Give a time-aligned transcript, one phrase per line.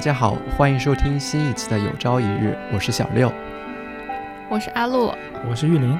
[0.00, 3.30] 大家好，欢迎收听新一期的《有朝一日》，我是小六，
[4.48, 5.14] 我是阿洛，
[5.46, 5.94] 我是玉林。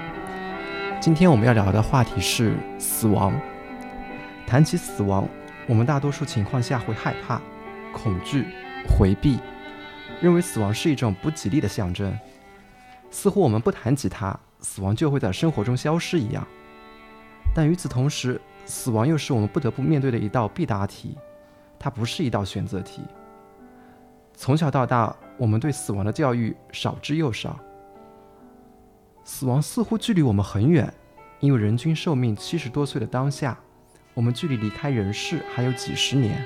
[0.98, 3.38] 今天我们要聊的话题是死亡。
[4.46, 5.28] 谈起死亡，
[5.66, 7.42] 我们大多数情况下会害怕、
[7.92, 8.46] 恐惧、
[8.88, 9.38] 回避，
[10.22, 12.18] 认为死亡是一种不吉利的象征，
[13.10, 16.42] 似乎我们不谈及它，死亡就会在生活中消失一样。
[17.54, 21.18] 但与此同时，死亡又是我们不得不面对的一道必答题，
[21.78, 23.02] 它不是一道选择题。
[24.40, 27.60] 从小到大，我们对死亡的教育少之又少。
[29.22, 30.90] 死亡似乎距离我们很远，
[31.40, 33.54] 因为人均寿命七十多岁的当下，
[34.14, 36.42] 我们距离离开人世还有几十年。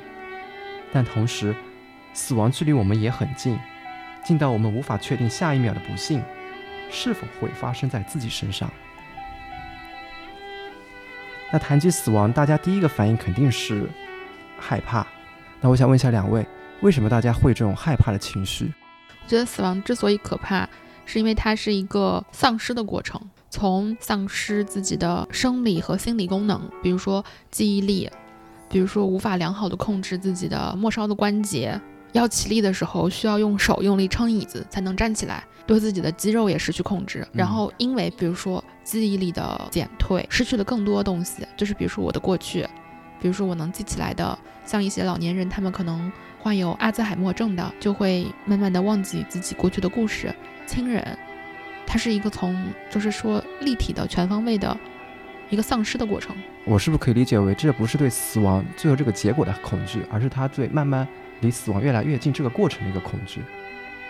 [0.92, 1.54] 但同时，
[2.12, 3.56] 死亡距离我们也很近，
[4.24, 6.20] 近到我们无法确定下一秒的不幸
[6.90, 8.68] 是否会发生在自己身上。
[11.52, 13.88] 那谈及死亡，大家第一个反应肯定是
[14.58, 15.06] 害怕。
[15.60, 16.44] 那我想问一下两位。
[16.80, 18.72] 为什么大家会这种害怕的情绪？
[19.24, 20.68] 我觉得死亡之所以可怕，
[21.06, 28.10] 是因为它是一个丧失的过程，从丧失自己的生理和心理功能，比如说记忆力，
[28.68, 31.80] 比如说无法良好的控制自己的末梢的关节，
[32.12, 42.68] 要起立的时候需要用手用力撑椅子才能站起来，对自己的肌肉也失去控制，然后因为比如说记忆力的减退，失去了更多东西，就是比如说我的过去，
[43.22, 46.12] 比如说我能记起来的，像一些老年人，他们可能。
[46.44, 50.30] 患有阿兹海默症的，就会慢慢的忘记自己过去的故事、
[50.66, 51.02] 亲人，
[51.86, 52.54] 它是一个从
[52.90, 54.76] 就是说立体的、全方位的
[55.48, 56.36] 一个丧失的过程。
[56.66, 61.08] 我是不是可以理解为，这不是对死亡最后这个结果的恐惧，而是他对慢慢
[61.40, 63.40] 离死亡越来越近这个过程的一个恐惧？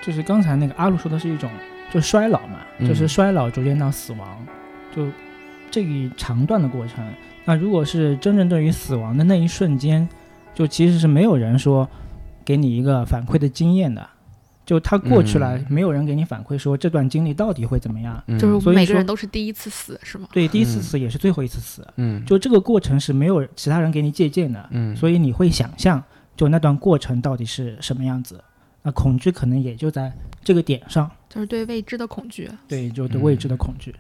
[0.02, 1.48] 就是刚才那个阿鲁说的是一种，
[1.92, 4.44] 就衰老嘛，就是衰老逐渐到死亡，
[4.92, 5.06] 就
[5.70, 7.08] 这一长段的过程。
[7.44, 10.08] 那如果是真正对于死亡的那一瞬间，
[10.52, 11.88] 就其实是没有人说。
[12.44, 14.06] 给你一个反馈的经验的，
[14.66, 20.28] 就他过去了，没有人给你反馈说这段经历到底会怎么样，就是每个人都是第一次死是吗？
[20.32, 26.02] 对，第一次死也是最后一次死，嗯，就这个过程是没有其他人给你借鉴的，嗯，所以你会想象
[26.36, 28.42] 就那段过程到底是什么样子，
[28.82, 30.12] 那恐惧可能也就在
[30.42, 33.94] 这个点上，就是对未知的恐惧，对，就对未知的恐惧。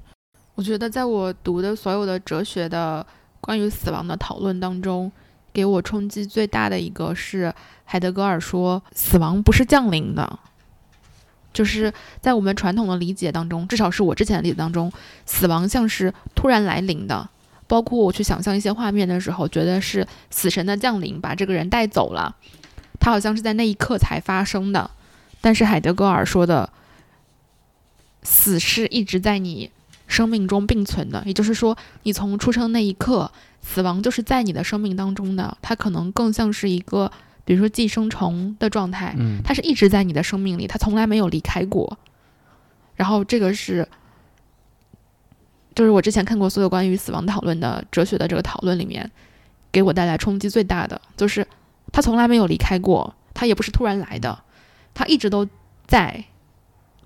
[0.54, 3.04] 我觉得在我读的所有的哲学的
[3.40, 5.10] 关于死亡的讨论当中。
[5.54, 7.54] 给我冲击最大的一个是
[7.84, 10.38] 海德格尔说，死亡不是降临的，
[11.52, 14.92] 就是在我们传统的理解当中，至少是我之前的例子当中，
[15.24, 17.28] 死亡像是突然来临的。
[17.66, 22.34] 包括我去想象一些画面的时候，觉得是死神的降临把这个人带走了，
[23.00, 24.90] 他好像是在那一刻才发生的。
[25.40, 26.68] 但是海德格尔说的，
[28.22, 29.70] 死是一直在你
[30.06, 33.30] 生命中并存的，也就是说，你从出生那一刻。
[33.66, 37.10] 死亡就是在你的生命当中的，它可能更像是一个，
[37.46, 41.98] 比如说寄生虫的状态，嗯，它是一直在你的生命里，它从来没有离开过。
[42.94, 43.88] 然后这个是，
[45.74, 49.10] 就是我之前看过所有关于死亡讨论的哲学的这个讨论里面，
[49.72, 51.44] 给我带来冲击最大的，就是
[51.90, 54.44] 它从来没有离开过，它也不是突然来的，
[54.92, 55.48] 它一直都
[55.86, 56.24] 在，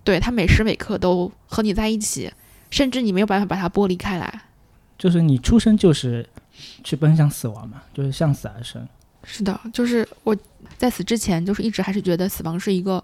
[0.03, 2.33] 对，它每时每刻都和你在一起，
[2.69, 4.43] 甚至你没有办法把它剥离开来，
[4.99, 6.29] 就是你出生就是。
[6.85, 8.87] 去奔向死亡嘛，就是向死而生。
[9.25, 10.37] 是的，就是我
[10.77, 13.03] 在死之前，就是一直还是觉得死亡是一个，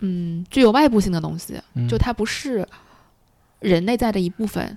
[0.00, 2.66] 嗯，具有外部性的东西，就它不是
[3.60, 4.76] 人内在的一部分。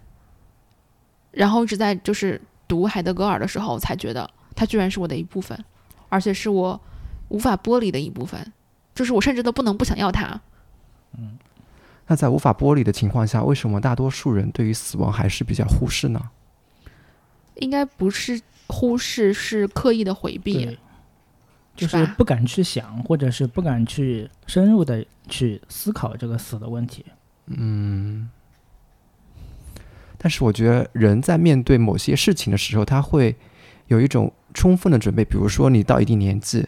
[1.31, 5.66] 然后一直在就是读海德格尔的时候，才觉得它居然是我的一部分，
[6.07, 6.79] 而且是我
[7.28, 8.53] 无法剥离的一部分，
[8.94, 10.39] 就是我甚至都不能不想要它。
[11.17, 11.38] 嗯，
[12.07, 16.22] 那在无法剥离的情况下，为什么大多数人对于死亡还是比较忽视呢？
[17.55, 20.77] 应该不是忽视，是刻意的回避，
[21.75, 27.05] 就是不敢去想，或者是不敢去深入的去思考这个死的问题。
[27.47, 28.29] 嗯，
[30.17, 33.35] 但是我觉得人在面对某些事情的时候，他会
[33.87, 35.23] 有一种充分的准备。
[35.23, 36.67] 比如说，你到一定年纪，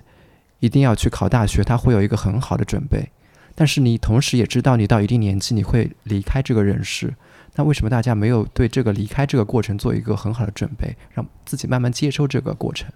[0.60, 3.10] 一定要去考大学，他会有一个很好的准备。
[3.56, 7.16] 但是你同时也知道，你到一定年纪，你会离开这个人世。
[7.58, 12.88] 那为什么大家没有对这个离开这个过程做一个很好的准备，让自己慢慢接受这个过程？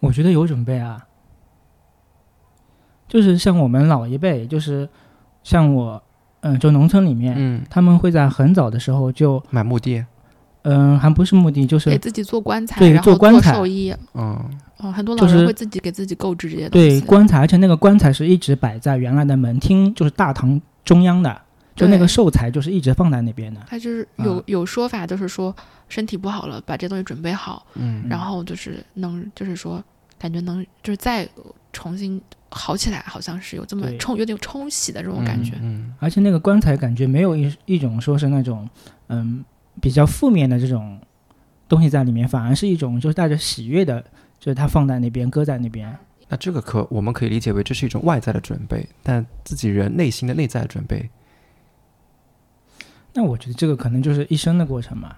[0.00, 1.06] 我觉得有准备啊，
[3.08, 4.86] 就是像我们老一辈，就是
[5.42, 6.02] 像我，
[6.40, 10.04] 嗯，就农村里面，嗯，他们会在很早的时候就买墓地，
[10.64, 14.38] 嗯，还不是墓地，就是给自己做棺材，对，做棺材，寿衣，嗯，
[14.76, 21.40] 哦，很多老人会自己给自己购置这些东西，对，棺材，而且那个棺材是一直摆在原来的门厅，就是大堂中央的。
[21.74, 25.54] 就那个寿材就是一直放在那边的，他就是有有说法，就是说
[25.88, 29.82] 身体不好了，把这东西准备好，嗯，然后就是能，就是说
[30.18, 31.28] 感觉能，就是再
[31.72, 35.54] 重新好起来，好像是有这么冲，有点冲洗的这种感觉。
[35.60, 38.68] 嗯，而且那个棺材感觉没有一一种说是那种
[39.08, 39.44] 嗯
[39.80, 41.00] 比较负面的这种
[41.68, 44.00] 东西在里面，反而是一种就是带着喜悦的，
[44.38, 45.96] 就是它放在那边搁在那边。
[46.28, 51.10] 那这个可我们可以理解为这是一种外在的准备，但自己人内心的内在的准备，
[53.14, 55.16] 那我觉得这个可能就是一生的过程嘛。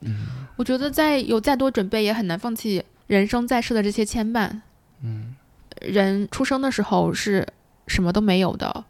[0.00, 0.26] 嗯
[0.56, 4.60] 我觉得再有再多准备，也很难放弃人生在世的这些牵绊。
[5.00, 5.34] 嗯
[5.80, 7.46] 人出生的时候是
[7.86, 8.84] 什么都没有的，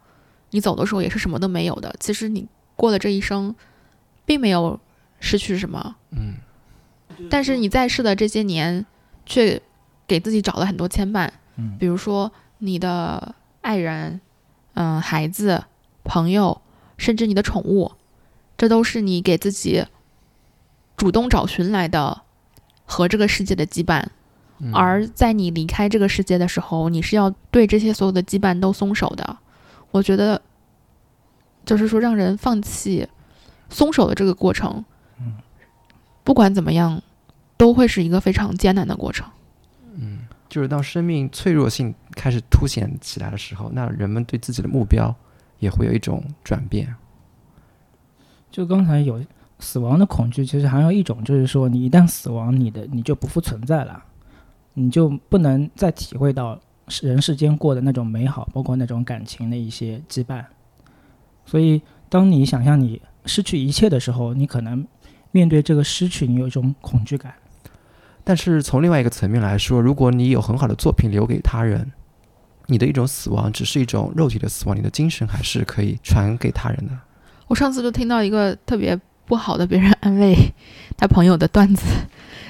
[0.51, 1.95] 你走的时候也是什么都没有的。
[1.99, 3.55] 其实你过了这一生，
[4.25, 4.79] 并没有
[5.19, 6.35] 失去什么，嗯
[7.29, 8.85] 但是你在世的这些年，
[9.25, 9.61] 却
[10.05, 14.19] 给自己找了很多牵绊，嗯比如说你的爱人、
[14.73, 15.63] 嗯、孩子、
[16.03, 16.61] 朋友，
[16.97, 17.91] 甚至你的宠物，
[18.57, 19.85] 这都是你给自己
[20.95, 22.21] 主动找寻来的
[22.85, 24.05] 和这个世界的羁绊。
[24.57, 29.37] 嗯而在你离开这个世界的时候，你是要对这些所有的羁绊都松手的。
[29.91, 30.41] 我觉得，
[31.65, 33.05] 就是说让人放弃
[33.69, 34.85] 松手的这个过程，
[35.19, 35.33] 嗯
[36.23, 37.01] 不管怎么样，
[37.57, 39.27] 都会是一个非常艰难的过程。
[39.93, 45.13] 嗯，就是当生命脆弱性开始凸显起来的时候，那人们对自己的目标
[45.65, 46.95] 也会有一种转变。
[48.49, 49.21] 就刚才有
[49.59, 54.01] 死亡的恐惧，其实还有一种就是说，你一旦死亡，你的你就不复存在了，
[54.73, 56.57] 你就不能再体会到
[57.01, 60.45] 人世间过的那种美好，包括那种感情的一些羁绊。
[61.45, 64.87] 所以，当你想象你失去一切的时候，你可能
[65.31, 67.33] 面对这个失去，你有一种恐惧感。
[68.23, 71.91] 但是从另外一个层面来说，如果你有很好的作品留给他人，
[72.67, 76.97] 你的一种死亡只是一种肉体的死亡，你的精神还是可以传给他人的。
[77.47, 80.35] 我上次就听到一个特别不好的别人安慰
[80.97, 81.85] 他朋友的段子，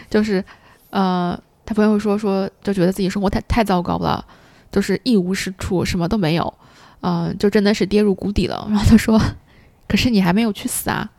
[0.09, 0.43] 就是，
[0.89, 4.25] 呃，他朋友说说就觉得自己生活太太糟糕了，
[4.71, 6.53] 就是一无是处，什么都没有，
[7.01, 8.65] 嗯、就真的是跌入谷底了。
[8.69, 9.21] 然后他说，
[9.87, 11.09] 可是你还没有去死啊，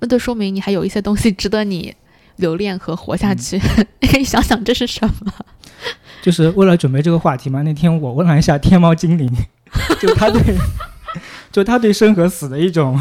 [0.00, 1.94] 那就说明你还有一些东西值得你
[2.36, 3.58] 留恋和活下去。
[4.00, 5.32] 你可以想想这是什么？
[6.22, 9.30] 就是为了准备这个话题嘛，那天我问了一下天猫精灵，
[10.00, 10.42] 就他对，
[11.52, 12.98] 就他对生和死的一种，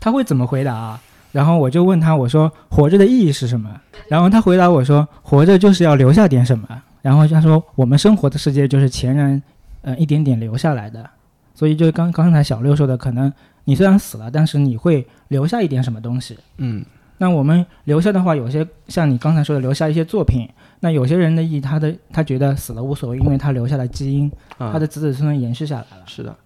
[0.00, 1.00] 他会怎么回答啊？
[1.32, 3.80] 然后我就问他，我说活着的意义是什么？
[4.08, 6.66] 然后他回答我说，活着就是要留下点什么。
[7.02, 9.42] 然后他说，我们生活的世界就是前人，
[9.82, 11.08] 呃，一点点留下来的。
[11.54, 13.32] 所以就刚刚才小六说的，可能
[13.64, 16.38] 你虽然死了，但是你会留下一点什么东西。
[16.56, 16.84] 嗯
[17.18, 20.48] 那我们留下的话，有些像你刚才说的，留下一些作品。
[20.80, 26.04] 那有些人的意义，他的他觉得死了无所谓，因为他留下了基因，啊，他的子子孙孙延续下来了。
[26.06, 26.36] 是的，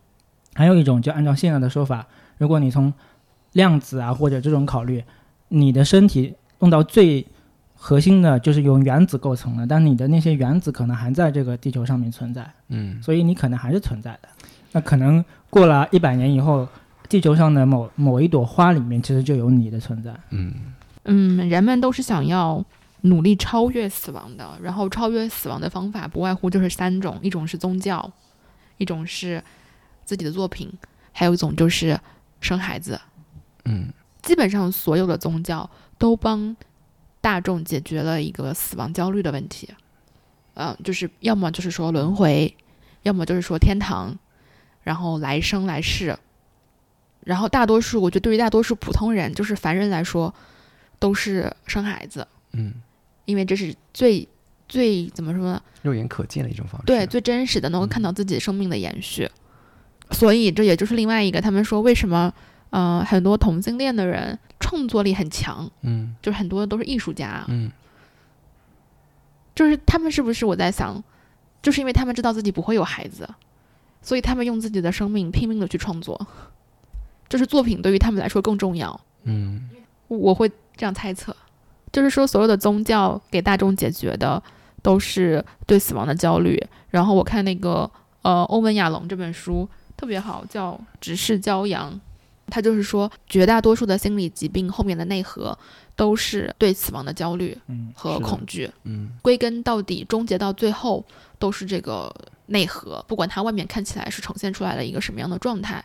[0.55, 2.07] 还有一种，就按照现在的说法，
[2.39, 2.93] 如果你从
[3.53, 5.03] 量子啊或者这种考虑，
[5.49, 7.27] 你的身体弄到最
[7.75, 14.29] 核心的就是由原子构成的，但你的那些原子可能还在这个地球上面存在，嗯所以你可能还是存在的。
[14.73, 16.69] 那可能过了一百年以后，
[17.11, 20.15] 地球上的某某一朵花里面其实就有你的存在。
[20.31, 20.55] 嗯
[21.03, 22.65] 嗯，人们都是想要
[23.03, 28.11] 努力超越死亡的，然后超越死亡的方法不外乎就是三种：一种是宗教，
[28.79, 29.43] 一种是
[30.05, 30.73] 自己的作品，
[31.11, 31.99] 还有一种就是
[32.41, 33.01] 生孩子。
[33.65, 36.55] 嗯基本上所有的宗教都帮
[37.21, 39.69] 大众解决了一个死亡焦虑的问题。
[40.55, 42.55] 嗯、就是要么就是说轮回，
[43.03, 44.17] 要么就是说天堂，
[44.83, 46.17] 然后来生来世。
[47.25, 50.35] 然后大多数，我觉得对于大多数普通人，就是凡人来说，
[50.99, 52.75] 都是生孩子，嗯，
[53.25, 54.27] 因为这是最
[54.69, 55.63] 最怎么说呢？
[55.83, 56.87] 肉眼可见的一种方式。
[56.87, 59.31] 对，最真实的，能够看到自己生命的延续。
[60.11, 62.33] 所以这也就是另外一个，他们说为什么，
[62.71, 67.71] 呃，很多同性恋的人创作力很强，嗯就是很多都是艺术家，嗯
[69.55, 71.03] 就是他们是不是我在想，
[71.63, 73.29] 就是因为他们知道自己不会有孩子，
[74.03, 76.27] 所以他们用自己的生命拼命的去创作，
[77.31, 79.01] 就是作品对于他们来说更重要。
[79.23, 79.71] 嗯
[80.09, 81.35] 我会这样猜测，
[81.93, 84.43] 就是说所有的宗教给大众解决的
[84.83, 86.61] 都是对死亡的焦虑。
[86.89, 87.89] 然后我看那个
[88.23, 91.93] 呃欧文亚龙这本书特别好，叫《直视骄阳》，
[92.49, 95.57] 他就是说绝大多数的心理疾病后面的内核
[95.95, 101.05] 都是对死亡的焦虑嗯，和恐惧，嗯归根到底，终结到最后
[101.39, 102.13] 都是这个
[102.47, 105.85] 内核，不管它外面看起来是呈现出来了一个什么样的状态。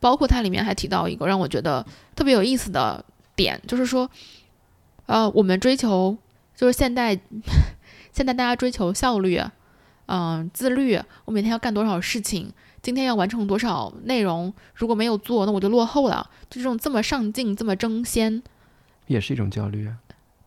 [0.00, 3.04] 包括它里面还提到一个让我觉得特别有意思的
[3.36, 4.10] 点，就是说，
[5.06, 6.16] 呃，我们追求
[6.56, 7.14] 就是现代
[8.12, 9.40] 现在大家追求效率，
[10.06, 12.52] 嗯、自律，我每天要干多少事情，
[12.82, 16.28] 今天要完成多少内容，如果没有做，那我就落后了。
[16.48, 18.42] 就这种这么上进、这么争先，
[19.06, 19.96] 也是一种焦虑啊。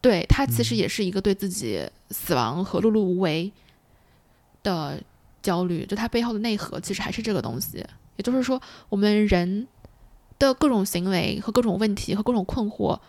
[0.01, 3.49] 对他其实嗯也是一个对自己死亡和碌碌无为
[4.61, 5.01] 的
[5.41, 7.85] 焦虑，就它背后的内核其实还是这个东西。
[8.15, 9.67] 也就是说，我们人
[10.39, 12.99] 的各种行为和各种问题和各种困惑，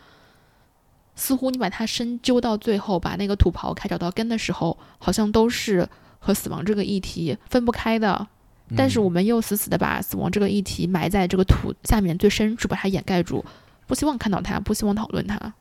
[1.14, 8.28] 似乎你把它深究到最后，把那个土刨开找到根的时候，好像都是和死亡这个议题分不开的。
[8.74, 13.44] 但是我们又死死的把死亡这个议题埋在这个土下面最深处，把它掩盖住，
[13.86, 15.52] 不希望看到它，不希望讨论它。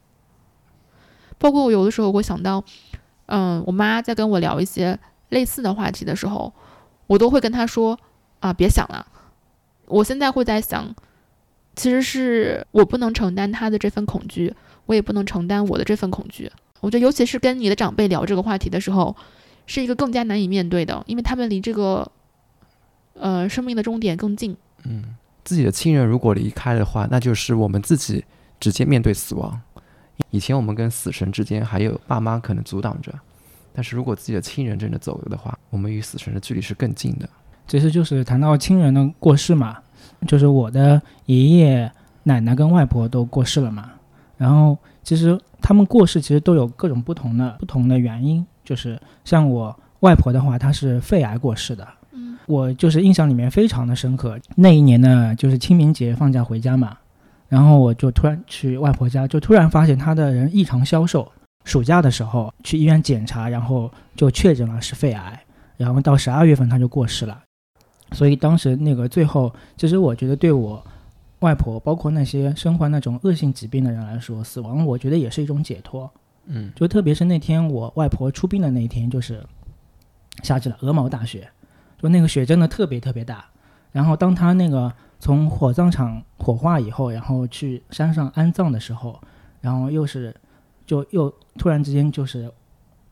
[1.38, 2.64] 包括我有的时候，会想到，
[3.26, 4.98] 嗯，我妈在跟我聊一些
[5.30, 6.54] 类似的话题的时候，
[7.08, 8.00] 我都会跟她说
[8.40, 9.06] ：“啊，别想了。”
[9.94, 10.94] 我现在会在想，
[11.76, 14.54] 其实是我不能承担他的这份恐惧，
[14.86, 16.52] 我也不能承担我的这份恐惧。
[16.82, 19.16] 我觉得，尤其是跟你的长辈聊这个话题的时候，
[19.68, 22.12] 是一个更加难以面对的，因为他们离这个。
[23.16, 24.58] 呃，生命的终点更近。
[24.86, 28.26] 嗯，自己的亲人如果离开的话，那就是我们自己
[28.60, 29.62] 直接面对死亡。
[30.32, 33.14] 以前我们跟死神之间还有爸妈可能阻挡着，
[33.72, 37.30] 但是如果自己的亲人真的走了的话，我们与死神的距离是更近的。
[37.68, 39.78] 其实就是谈到亲人的过世嘛，
[40.24, 41.92] 就是我的爷爷
[42.24, 43.92] 奶奶跟外婆都过世了嘛。
[44.38, 51.88] 然后其实他们过世其实都有各种不同的不同的原因，就是像我外婆的话，她是肺癌过世的。
[52.46, 56.98] 我就是印象里面非常的深刻，那一年呢，就是清明节放假回家嘛，
[57.48, 61.32] 然后我就突然去外婆家，就突然发现她的人异常消瘦。
[61.64, 65.42] 暑假的时候去医院检查，然后就确诊了是肺癌，
[65.78, 67.40] 然后到十二月份她就过世了。
[68.14, 70.86] 所以当时那个最后，其实我觉得对我
[71.40, 76.10] 外婆，包括那些身患那种恶性疾病的人来说，死亡我觉得也是一种解脱。
[76.46, 79.44] 嗯，就特别是那天我外婆出殡的那一天，就是
[80.44, 81.50] 下起了鹅毛大雪。
[81.98, 83.46] 就那个雪真的特别特别大，
[83.94, 84.92] 然后当他那个
[85.22, 89.18] 从火葬场火化以后，然后去山上安葬的时候，
[89.62, 90.36] 然后又是，
[90.86, 92.52] 就又突然之间就是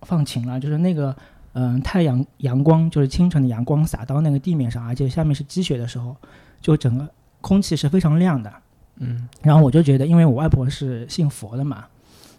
[0.01, 1.15] 放晴了，就是那个
[1.53, 6.15] 嗯太阳阳光就是清晨的阳光洒到那个地面上，而且下面是积雪的时候，
[6.62, 7.08] 就整个
[7.41, 8.53] 空气是非常亮的，
[8.98, 11.86] 嗯，然后我就觉得，因为我外婆是信佛的嘛，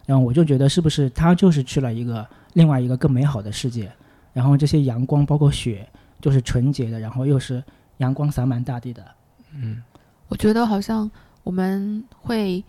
[0.05, 3.91] 然后我就觉得是不是她就是去了一个另外一个更美好的世界，
[4.33, 5.87] 然后这些阳光包括雪。
[6.21, 7.61] 就是纯洁的，然后又是
[7.97, 9.05] 阳光洒满大地的。
[9.53, 9.83] 嗯，
[10.29, 11.11] 我觉得好像
[11.43, 12.63] 我们会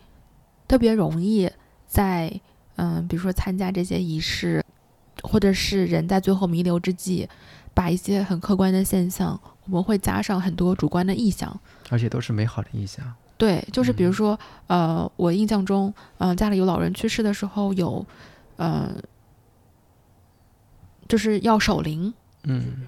[0.66, 1.48] 特别容易
[1.86, 2.32] 在
[2.74, 4.63] 嗯，比如说参加这些仪式，
[5.24, 7.28] 或者是人在最后弥留之际，
[7.72, 11.58] 把一些很客观的现象，我们会加上很多主观的意象，
[11.90, 13.04] 而且都是美好的意象。
[13.36, 14.38] 对，就是比如说，
[14.68, 18.06] 呃，我印象中，嗯，家里有老人去世的时候，有，
[18.58, 18.94] 嗯，
[21.08, 22.12] 就是要守灵。
[22.44, 22.86] 嗯。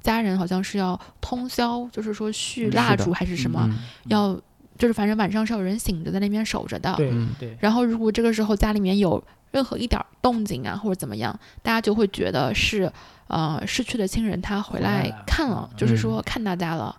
[0.00, 3.68] 家人好像是要通宵，就是说续蜡烛还是什么，
[4.06, 4.40] 要
[4.78, 6.94] 就是反正晚上是有人醒着在那边守着的。
[6.94, 7.56] 对对。
[7.60, 12.90] 然后如果这个时候家里面有任何一点动静啊，或者怎么样，大家就会觉得是
[13.26, 16.96] 呃逝去的亲人他回来看了，就是说看大家了。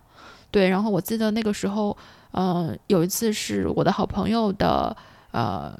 [0.51, 0.69] 对。
[0.69, 1.95] 然后我记得那个时候，
[2.31, 4.95] 呃，有一次是我的好朋友的
[5.31, 5.75] 呃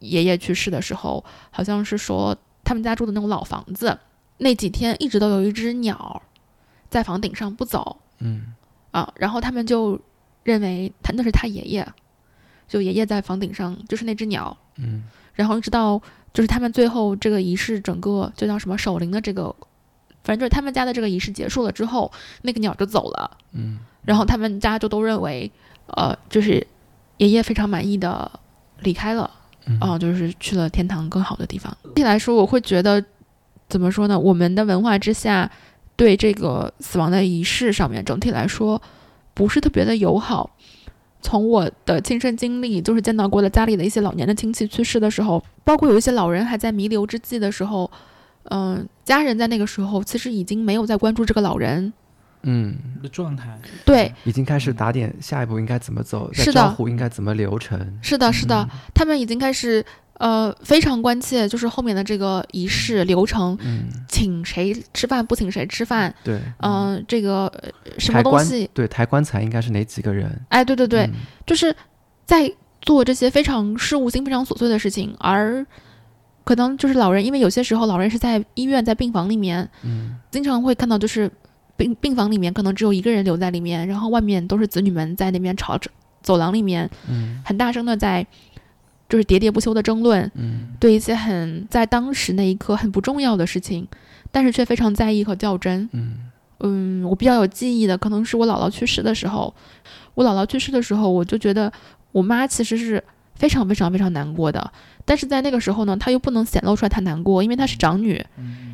[0.00, 3.98] 爷爷去世的时候，好像是说他们家住的那种老房子。
[4.38, 6.20] 那几天一直都有一只鸟
[6.90, 8.52] 在房顶上不走，嗯
[8.90, 9.98] 啊，然后他们就
[10.46, 11.86] 认为他那是他爷爷，
[12.66, 15.02] 就爷爷在房顶上，就是那只鸟，嗯，
[15.34, 16.00] 然后一直到
[16.32, 19.54] 就是他们最后这个仪式整个就叫什么守灵的这个，
[20.24, 22.10] 反正就是他们家的这个仪式结束了之后，
[22.42, 25.50] 那个鸟就走了，嗯，然后他们家就都认为，
[25.88, 26.66] 呃，就是
[27.18, 28.30] 爷爷非常满意的
[28.80, 29.30] 离开了，
[29.80, 31.76] 啊，就是去了天堂更好的地方。
[31.82, 33.04] 总体来说，我会觉得。
[33.68, 34.16] 怎么说呢？
[34.16, 35.50] 我们的文化之下，
[35.96, 38.80] 对这个死亡的仪式上面，整体来说
[39.36, 40.56] 不是特别的友好。
[41.20, 47.90] 从我的亲身经历，就是见到过的家里的一些老年的亲戚去世的时候，包括有一些老人还在弥留之际的时候，
[48.44, 51.92] 嗯，家人在那个时候其实已经没有在关注这个老人，
[52.42, 52.76] 嗯。
[53.02, 59.84] 的状态，对，已经开始打点下一步应该怎么走，是的，招呼应该怎么流程，是的，是的，他们已经开始。
[60.18, 67.52] 呃，非常关切，就是后面的这个仪式流程，嗯请谁吃饭，不请谁吃饭，对，嗯，这个
[67.98, 70.40] 什么东西，对，抬棺材应该是哪几个人？
[70.48, 71.10] 哎，对对对，
[71.44, 71.74] 就是
[72.24, 75.66] 在做这些非常事务性、非常琐碎的事情，而
[76.44, 81.30] 可能就是老人，因为有些时候老人是在医院，在病房里面，嗯，经常会看到，就是
[81.76, 85.90] 病病房里面可能只有一个人留在里面，然后外面都是子女们在那边吵着，
[86.22, 88.26] 走廊里面，嗯，很大声的在。
[89.08, 93.86] 就是喋喋不休的争论，嗯，对一些很在当时那一刻很不重要的事情，
[94.30, 96.30] 但是却非常在意和较真，嗯。
[96.60, 99.54] 嗯，我比较有记忆的可能是我姥姥去世的时候，
[100.14, 101.70] 我姥姥去世的时候，我就觉得
[102.12, 104.72] 我妈其实是非常非常非常难过的，
[105.04, 108.24] 但是在那个时候呢，她又不能显露出来她难过，因为她是长女，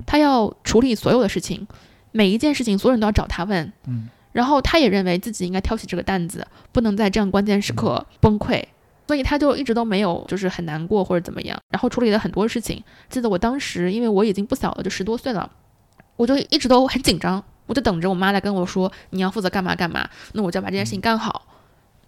[0.07, 1.67] 她要处理所有的事情，
[2.13, 4.09] 每一件事情所有人都要找她问，嗯。
[4.31, 8.63] 然后她也认为自己应该挑起这个担子，不能在这样关键时刻崩溃，
[9.07, 12.83] 所以他就一直都没有就是很难过或者怎么样，然后处理了很多事情。
[13.09, 15.51] 记得我当时因为我已经不小了，就十多岁了，
[16.17, 21.49] 我就一直都很紧张，我就等着我妈来跟我说你要负责干嘛干嘛，那我就要把这件事情干好。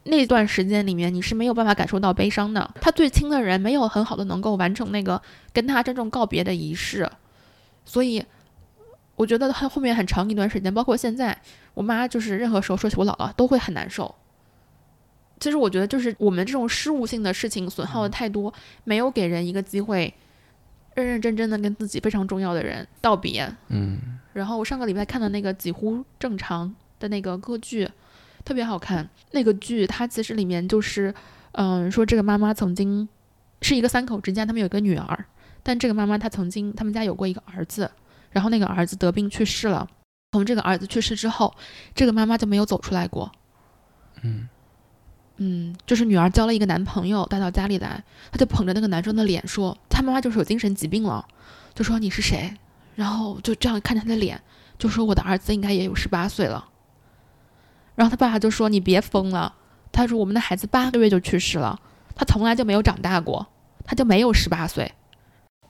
[0.05, 2.71] 那段时间里面，你是没有办法感受到悲伤的。
[2.81, 5.21] 他最亲的人没有很好的能够完成那个
[5.53, 7.11] 跟他真正告别的仪式，
[7.85, 8.25] 所以
[9.17, 11.37] 我觉得他后面很长一段时间，包括现在，
[11.73, 14.15] 我妈就是任何时候说起我姥姥都会很难受。
[15.45, 18.51] 其实我觉得就是我们这种失误性的事情损耗的太多，
[18.85, 20.11] 没有给人一个机会，
[20.95, 23.47] 认认真真的跟自己非常重要的人道别。
[23.69, 23.99] 嗯
[24.33, 27.87] 然后我上个礼拜看的那个几乎正常的那个歌剧，
[28.43, 29.07] 特别好看。
[29.33, 31.15] 那个剧它其实里面就是，
[31.53, 33.07] 嗯、说这个妈妈曾经
[33.61, 35.27] 是一个三口之家，他们有一个女儿，
[35.63, 37.91] 但这个妈妈她曾经他们家有过一个儿子，
[38.31, 39.87] 然后那个儿子得病去世了。
[40.33, 41.55] 从这个儿子去世之后，
[41.95, 43.31] 这个妈妈就没有走出来过。
[44.23, 44.49] 嗯
[45.37, 51.27] 嗯，就是女儿交了一个男朋友带到家里来，她就捧着那个男生的脸说，他妈妈就是有精神疾病了，
[51.75, 52.55] 就说你是谁，
[52.95, 54.41] 然后就这样看着他的脸，
[54.79, 56.69] 就说我的儿子应该也有十八岁了。
[57.97, 59.55] 然后他爸爸就说你别疯了，
[59.91, 61.81] 他说我们的孩子八个月就去世了，
[62.15, 63.47] 他从来就没有长大过，
[63.85, 64.93] 他就没有十八岁。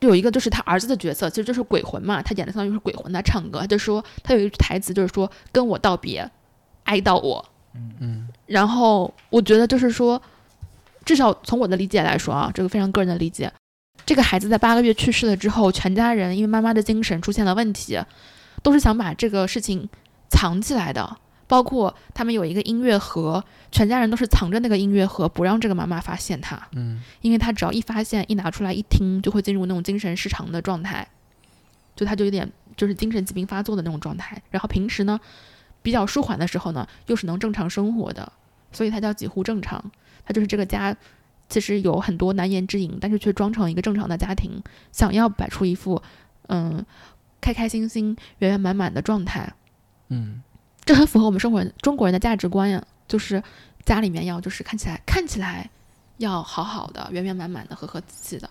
[0.01, 6.31] 就有一个就是他儿子的角色，其实就是鬼魂嘛，他演的相当于是鬼魂，他唱歌，他就说他有一句台词就是说跟我道别，
[6.83, 7.43] 哀悼我。
[8.01, 10.21] 嗯然后我觉得就是说，
[11.05, 13.53] 至少从我的理解来说啊，这个非常个人的理解，
[14.07, 17.99] 这个孩子在八个月去世了之后，全家人因为妈妈的精神出现了问题，
[18.63, 19.89] 都是想把这个事情
[20.29, 21.19] 藏起来的。
[21.47, 31.07] 包括他们有一个音乐盒，全家人都是藏着那个音乐盒，不让这个妈妈发现它，嗯因为他只要一发现，一拿出来一听，就会进入那种精神失常的状态，
[31.95, 34.43] 就他就有点就是精神疾病发作的那种状态。
[34.51, 35.21] 然后平时呢，
[35.85, 38.33] 比较舒缓的时候呢，又是能正常生活的，
[38.73, 39.93] 所以它叫几乎正常。
[40.25, 40.97] 它就是这个家
[41.51, 46.03] 其实有很多难言之隐，但是却装成一个正常的家庭，想要摆出一副
[46.49, 46.83] 嗯
[47.43, 49.53] 开开心心、圆圆满满的状态。
[50.09, 50.43] 嗯
[50.87, 53.43] 这很符合我们生活人中国人的价值观呀，就是
[53.85, 55.69] 家里面要就是看起来看起来
[56.17, 58.49] 要好好的、圆圆满满的、和和气气的。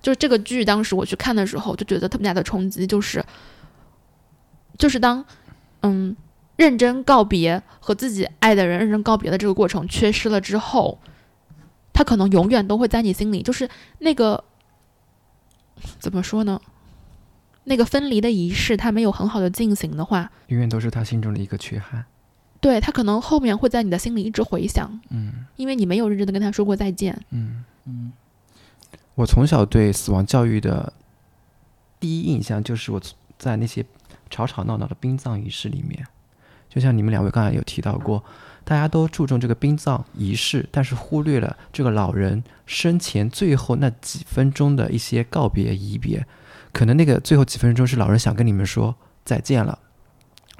[0.00, 3.24] 就是这个剧，当时我去看的时候，就觉得特别大的冲击，就是
[4.76, 5.24] 就是当
[5.82, 6.16] 嗯
[6.62, 11.00] 认真告别和自己爱的人认真告别的这个过程缺失了之后，
[11.92, 14.44] 他可能永远都会在你心里，就是那个
[15.98, 16.60] 怎么说呢？
[17.64, 22.04] 那个分离的仪式，他没有很好的进行的话，永远都是他心中的一个缺憾。
[22.60, 27.20] 对他可能后面会在你的心里一直回响，嗯因为你没有认真的跟他说过再见。
[27.30, 28.12] 嗯，嗯
[29.16, 30.92] 我从小对死亡教育的
[31.98, 33.00] 第一印象就是我
[33.36, 33.84] 在那些
[34.30, 36.06] 吵吵闹闹的殡葬仪式里面，
[36.72, 38.24] 就像你们两位刚才有提到过，
[38.64, 46.26] 大家都注重这个殡葬仪式，但是忽略了这个老人生前最后那几分钟的一些告别仪别。
[46.72, 49.78] 可能那个最后几分钟是老人想跟你们说再见了，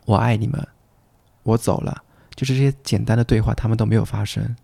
[0.04, 0.68] 我爱你们，
[1.44, 2.02] 我走了，
[2.34, 4.54] 就是这些简单的对话，他们都没有发生。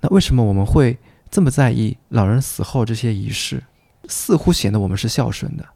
[0.00, 0.96] 那为什么我们会
[1.28, 3.64] 这么在意老人死后这些仪式？
[4.08, 5.66] 似乎显得我们是孝顺的，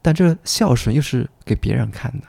[0.00, 2.26] 但这孝顺又是给别人看的。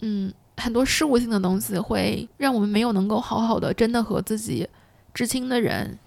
[0.00, 4.68] 嗯，很多事务性的东西会让我们没有能够好好的真的和自己
[5.14, 5.98] 至亲的人，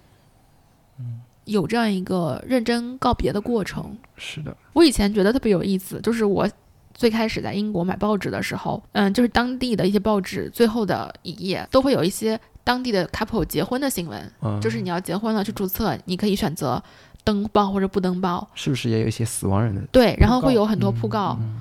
[0.98, 3.96] 嗯有这样一个认真告别的过程。
[4.16, 6.48] 是的，我以前觉得特别有意思，就是我
[6.94, 16.80] 最开始在英国买报纸的时候，嗯，就是当地的一些报纸最后的一页都会有一些当地的 couple 结婚的新闻，嗯，就是你要结婚了去注册，你可以选择
[17.24, 18.48] 登报或者不登报。
[18.54, 19.80] 是不是也有一些死亡人的？
[19.90, 21.60] 对，然后会有很多嗯铺告，嗯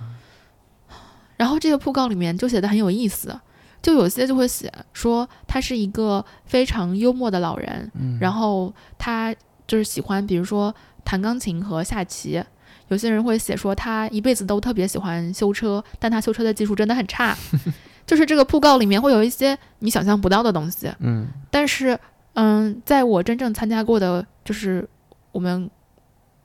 [1.39, 3.39] 然后这个讣告里面就写的很有意思，
[3.81, 9.33] 就有些就会写说他是一个非常幽默的老人，嗯，然后他
[9.65, 10.75] 就是喜欢比如说
[11.05, 12.43] 弹钢琴和下棋。
[12.89, 17.37] 有些人会写说他一辈子都特别喜欢修车，但他修车的技术真的很差。
[18.05, 21.97] 就是这个讣告里面会有一些你想象不到的东西，嗯但是，
[22.33, 24.89] 嗯，在我真正参加过的，就是
[25.31, 25.69] 我们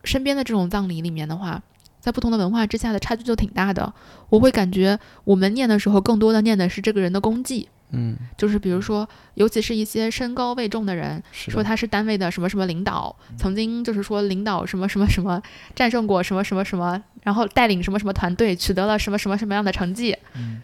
[0.04, 1.62] 身边的这种葬礼里面的话，
[2.04, 3.90] 在不同的文化之下的差距就挺大的。
[4.28, 15.40] 我会感觉我们念的时候，更多的念的是这个人的功绩，嗯，就是比如说，尤其是一些身高位重的人，的说他是单位的什么什么领导，曾经就是说领导什么什么什么，
[15.74, 20.14] 战胜过什么什么什么，然后带领什么什么团队，取得了什么什么什么样的成绩。
[20.36, 20.60] 嗯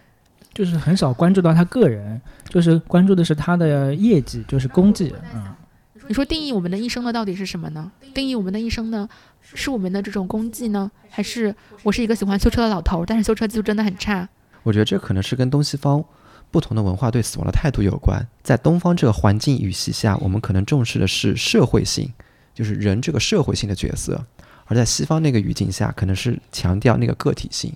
[0.52, 5.14] 就是很少关注到他个人，就是关注的是他的业绩，就是功绩。
[5.32, 5.54] 嗯，
[5.94, 7.92] 你说你说定义我们的一生呢，到底是什么呢？
[8.12, 9.08] 定义我们的一生呢，
[9.42, 14.28] 是我们的这种功绩呢，还是我是一个喜欢修车的老头儿，但是修车技术真的很差？
[14.62, 16.04] 我觉得这可能是跟东西方
[16.50, 18.26] 不同的文化对死亡的态度有关。
[18.42, 22.12] 在东方这个环境语系下，我们可能重视的是社会性，
[22.54, 24.14] 就是人这个社会性的角色；
[24.66, 27.72] 而在西方那个语境下，可能是强调那个个体性。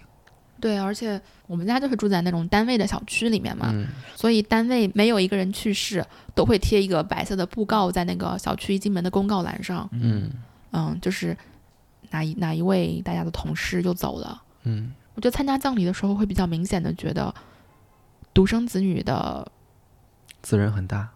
[0.61, 6.03] 对，而且我们家就是住在那种单位的小区里面嘛，嗯所以单位没有一个人去世，
[6.35, 10.31] 都会贴一个白色的布告在那个小区一进门的公告栏上，嗯
[10.73, 11.37] 嗯，就是
[12.15, 14.41] 哪一哪一位大家的同事又走了。
[14.63, 17.35] 嗯我觉得参加葬礼的时候会比较明显的觉得
[18.33, 19.51] 独生子女的
[20.43, 21.11] 责任很大。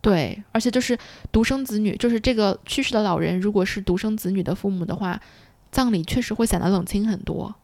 [0.00, 0.98] 对，而且就是
[1.30, 5.20] 独生子女，就是这个去世的老人，如果是独生子女的父母的话，
[5.70, 7.54] 葬礼确实会显得冷清很多。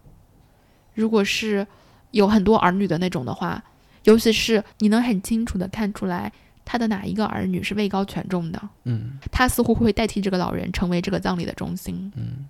[0.94, 1.66] 如果是
[2.10, 3.62] 有很多儿女的那种的话，
[4.04, 6.32] 尤其是你能很清楚的看出来
[6.70, 12.12] 他的哪一个儿女是位高权重的，嗯他似乎会代替这个老人成为这个葬礼的中心。
[12.14, 12.46] 嗯。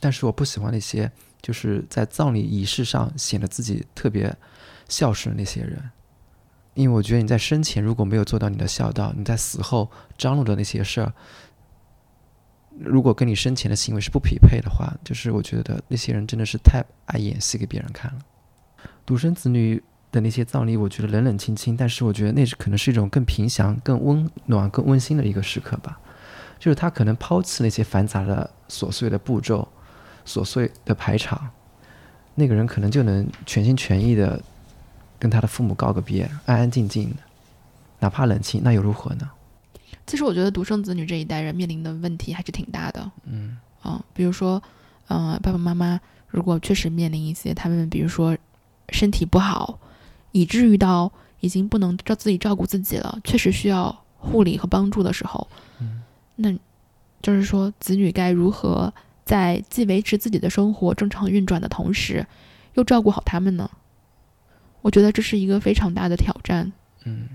[0.00, 1.12] 但是我不喜欢那些
[1.42, 4.34] 就是在葬礼仪式上显得自己特别
[4.88, 5.78] 孝顺的那些人，
[6.72, 11.12] 因为我觉得你在生前如果没有做到你的孝道，你在死后张罗的那些事儿，
[12.78, 18.20] 如果跟你生前的行为是不匹配的话，就是我觉得那些人真的是太爱演戏给别人看了。
[19.04, 19.82] 独生子女
[20.14, 25.98] 的那些葬礼，我觉得冷冷清清，但是我觉得那是可能是一种更平祥、更温暖、更温馨的一个时刻吧。
[26.60, 29.68] 就是他可能抛弃那些繁杂的琐碎的步骤、
[30.24, 31.50] 琐碎的排场，
[32.36, 34.40] 那个人可能就能全心全意的
[35.18, 37.16] 跟他的父母告个别，安安静静的，
[37.98, 39.28] 哪怕冷清，那又如何呢？
[40.06, 43.10] 其实我觉得独生子女这一代人面临的问题还是挺大的。
[43.24, 44.62] 嗯嗯，比如说，
[45.08, 48.36] 嗯、爸爸妈妈如果确实面临一些他们，比如说
[48.90, 49.78] 身体不好，
[50.34, 55.46] 以至于到已经不能照自己照顾自己了，确实需要护理和帮助的时候，
[55.80, 56.02] 嗯
[56.34, 56.52] 那
[57.22, 58.92] 就是说子女该如何
[59.24, 62.26] 在既维持自己的生活正常运转的同时，
[62.74, 63.70] 又照顾好他们呢？
[64.82, 66.72] 我觉得这是一个非常大的挑战。
[67.04, 67.28] 嗯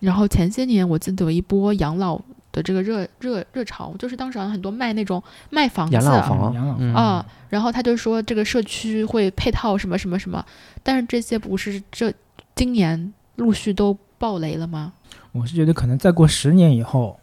[0.00, 2.20] 然后前些年我记得有一波养老
[2.54, 10.44] 的这个热热热潮，就是当时好像很多卖那种卖房子，养老房，养老嗯啊，然后他就说这个社区会配套什么什么什么，
[10.84, 12.14] 但是这些不是这
[12.54, 14.92] 今年陆续都爆雷了吗？
[15.32, 17.18] 我是觉得可能再过十年以后，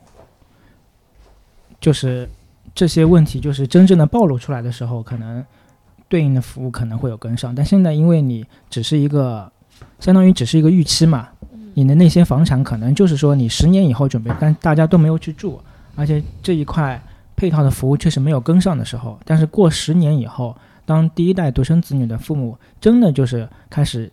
[1.80, 2.28] 就是
[2.76, 5.44] 这些问题就是真正的暴露出来的时候，可能
[6.10, 7.56] 对应的服务可能会有跟上。
[7.56, 9.50] 但现在因为你只是一个，
[10.02, 11.30] 相当于只是一个预期嘛，
[11.74, 15.62] 你的那些房产可能就是说你十年以后准备，但大家都没有去住，
[15.96, 17.02] 而且这一块
[17.36, 20.56] 配套的服务确实没有跟上的时候，但是过十年以后，
[20.86, 24.12] 当第一代独生子女的父母真的就是开始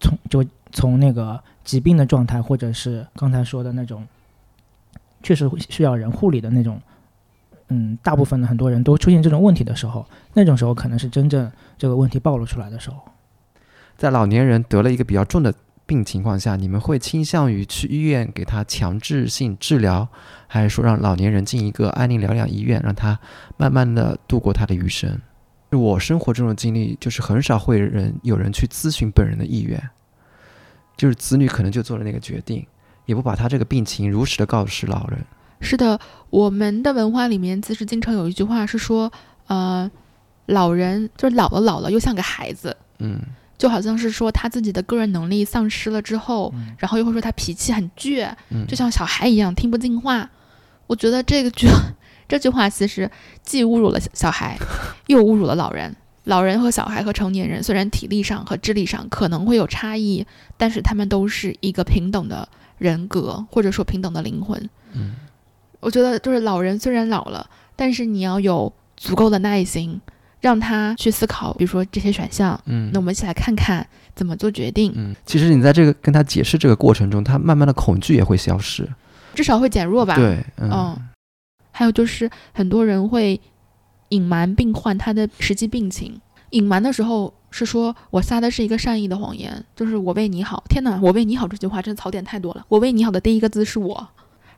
[0.00, 4.06] 从就从那个疾病的状态，或者是刚才说的那种
[5.22, 6.80] 确实需要人护理的那种，
[7.68, 12.96] 嗯，大部分的很多人都出现这种问题的时候，那种时候可能是真正这个问题暴露出来的时候。
[13.96, 15.52] 在老年人得了一个比较重的
[15.88, 20.06] 病情况下，你们会倾向于去医院给他强制性治疗，
[20.46, 23.18] 还是说让老年人进一个安宁疗养医院，让他
[23.56, 25.18] 慢慢的度过他的余生？
[25.70, 29.82] 我生活中的经历就是很少会人有人去咨询本人的意愿，
[30.94, 32.66] 就是子女可能就做了那个决定，
[33.06, 35.18] 也不把他这个病情如实的告知老人。
[35.62, 35.98] 是的，
[36.28, 39.10] 我们的文化里面其实经常有一句话是说，
[39.46, 39.90] 呃，
[40.44, 43.20] 老人就是老了老了又像个孩子，嗯
[43.58, 50.30] 就好像是说他自己的个人能力丧失了之后，嗯然后又会说他脾气很倔，嗯，就像小孩一样听不进话。
[50.86, 51.66] 我觉得这个句
[52.28, 53.10] 这句话其实
[53.42, 54.56] 既侮辱了小小孩，
[55.08, 55.94] 又侮辱了老人。
[56.24, 60.26] 老人和小孩和成年人虽然体力上和智力上可能会有差异，
[60.58, 64.68] 但是他们都是一个平等的人格，或者说平等的灵魂。
[64.92, 65.16] 嗯
[65.80, 70.00] 我觉得就是老人虽然老了，但是你要有足够的耐心，
[70.40, 72.58] 让他去思考，比如说这些选项。
[72.66, 78.88] 嗯，那我们一起来看看怎么做决定，嗯，其实你在这个跟他解释这个过程中，他慢慢的恐惧也会消失。
[79.34, 80.16] 至少会减弱吧。
[80.16, 80.98] 对，嗯嗯，
[81.70, 83.40] 还有就是很多人会
[84.08, 86.20] 隐瞒病患他的实际病情，
[86.50, 90.64] 隐瞒的时候是说我撒的是一个善意的谎言，就是我为你好。
[90.68, 92.64] 天哪，我为你好这句话真的槽点太多了。
[92.68, 94.08] 我为你好的第一个字是我。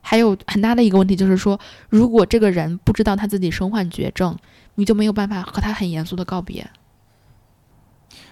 [0.03, 4.35] 还有很大的一个问题就是说，如果这个人不知道他自己身患绝症，
[4.81, 6.67] 你就没有办法和他很严肃的告别。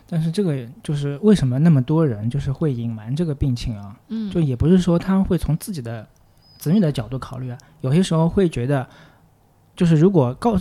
[0.07, 3.95] 但是这个就是为什么那么多人就是会隐瞒这个病情啊？
[4.07, 6.07] 嗯，就也不是说他会从自己的
[6.57, 8.89] 子女的角度考虑啊，有些时候会觉得，
[9.75, 10.59] 就是如果告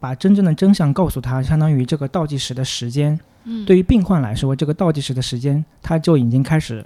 [0.00, 6.82] 把真正的真相告诉他，相当于这个倒计时的时间，嗯，对于病患来说，这个倒计时的时间他就已经开始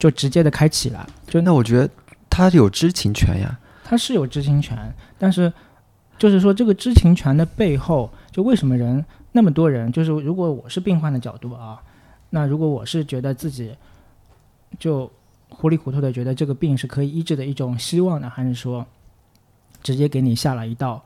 [0.00, 1.08] 就直接的开启了。
[1.28, 1.88] 就那我觉得
[2.28, 3.56] 他有知情权呀。
[3.84, 4.76] 他是有知情权，
[5.16, 5.50] 但是
[6.18, 11.80] 就是说这个知情权的背后，就为什么人那么多人，就是如果我是病患的角度啊，
[12.30, 13.74] 那如果我是觉得自己
[14.78, 15.10] 就
[15.48, 18.84] 糊里糊涂的觉得这个病是可以医治的一种希望呢，还是说
[19.82, 21.02] 直接给你下了一道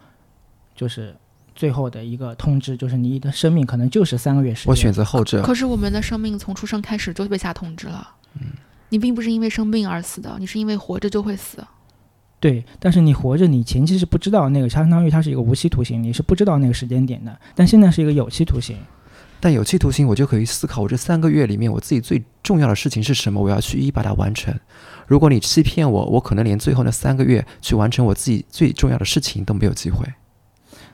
[0.75, 1.14] 就是
[1.55, 4.70] 最后的一个通知，就是你的生命可能就是三个月时间？
[4.70, 5.42] 我选择后者。
[5.42, 8.09] 可是我们的生命从出生开始就被下通知了，
[8.88, 11.62] 你并不是因为生病而死的，你是因为活着就会死。
[12.43, 17.39] 对，但是你活着，你前期是不知道那个，相当于它是一个无期徒刑，你是不知道那个时间点的。
[17.55, 18.77] 但现在是一个有期徒刑，
[19.39, 23.41] 但有期徒刑，我就可以思考，我这三个月里面，我自己最重要的事情是什么？
[23.41, 24.53] 我要去一一把它完成。
[25.07, 30.05] 如果你欺骗我，我可能连最后那三个月去完成我自己最重要的事情都没有机会。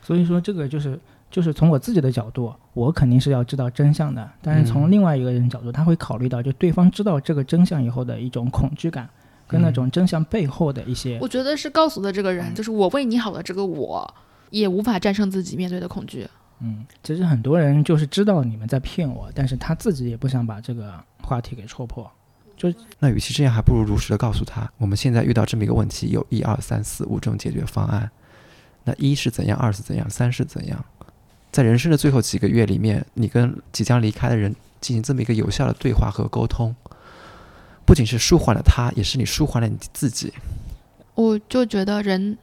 [0.03, 4.31] 所以说，这个就是就是从我自己的角度，我肯定是要知道真相的。
[4.43, 9.09] 但是从另外一个人角度，他会考虑到，就对方知道这个真相以后的一种恐惧感。
[9.49, 14.15] 跟那种真相背后的一些，我觉得是告诉的这个人，就是我为你好的这个我，
[14.51, 16.29] 也无法战胜自己面对的恐惧。
[16.61, 22.09] 嗯，其实很多人就是知道你们在骗我，但是他自己也不想把这个话题给戳破。
[22.57, 28.11] 就那与其这样，还不如如实的告诉他，我们现在遇到这么一个问题，有一二三四五种解决方案。
[28.85, 30.85] 那一是怎样，二是怎样，三是怎样？
[31.53, 36.75] 在人生的最后几个月里面，你跟即将离开的人进行这么一个有效的对话和沟通。
[37.89, 40.31] 不仅是舒缓了他，也是你舒缓了你自己。
[41.15, 42.37] 我就觉得人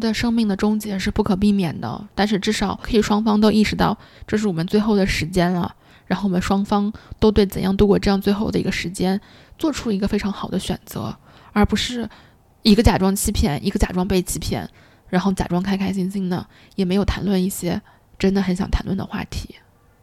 [0.00, 5.74] 的生命的终结是不可避免的，但是至少可以双方都意识到这是我们最后的时间了，
[6.06, 9.20] 然后我们双方都对怎样度过这样最后的一个时间
[9.58, 11.16] 做出一个非常好的选择，
[11.52, 12.08] 而不是
[12.62, 14.70] 一个假装欺骗，一个假装被欺骗，
[15.08, 16.46] 然后假装开开心心的，
[16.76, 17.82] 也没有谈论一些
[18.16, 19.56] 真的很想谈论的话题。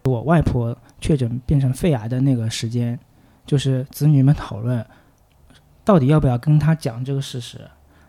[0.04, 3.00] 我外婆确诊变成肺癌的那个时间。
[3.46, 4.86] 就是子女们讨论，
[5.84, 7.60] 到底要不要跟他讲这个事实，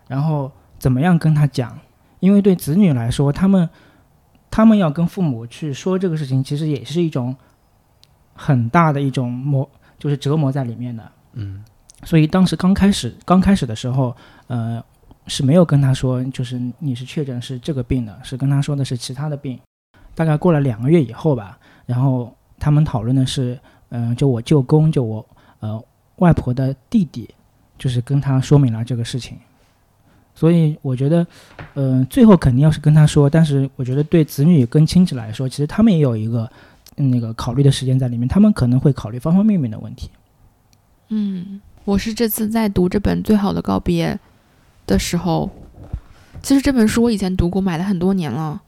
[0.07, 1.77] 然后怎么样跟他讲？
[2.21, 3.69] 因为对子女来说，他们
[4.49, 7.35] 他们要跟父母去说这个事情，其实也是一种
[8.33, 9.69] 很大的一种磨，
[9.99, 11.11] 就是折磨在里面的。
[11.33, 11.63] 嗯，
[12.03, 14.15] 所以当时刚开始刚开始的时候，
[14.47, 14.81] 呃，
[15.27, 19.59] 是没有跟他说，就是你是确诊是这个病的，是跟他说的是其他的病。
[20.15, 23.59] 大概过了两个月以后吧，然后他们讨论的是。
[23.89, 25.25] 嗯，就我舅公，就我
[25.59, 25.81] 呃
[26.17, 27.29] 外婆的弟弟，
[27.77, 29.37] 就是跟他说明了这个事情，
[30.33, 31.25] 所以我觉得，
[31.75, 36.49] 嗯，最后肯定要是跟他说，但是我觉得对子女跟亲戚来说，其实他们也有一个
[36.95, 40.09] 那个考虑的时间在里面，他们可能会考虑方方面面的问题。
[41.09, 44.13] 嗯，我是这次在读这本《最好的告别》
[44.87, 45.49] 的时候，
[46.41, 48.61] 其实这本书我以前读过，买了很多年了，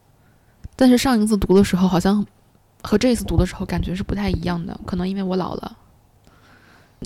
[0.75, 2.25] 但是上一次读的时候好像。
[2.83, 5.77] 和这一次读的时候感觉是不太一样的，可能因为我老了。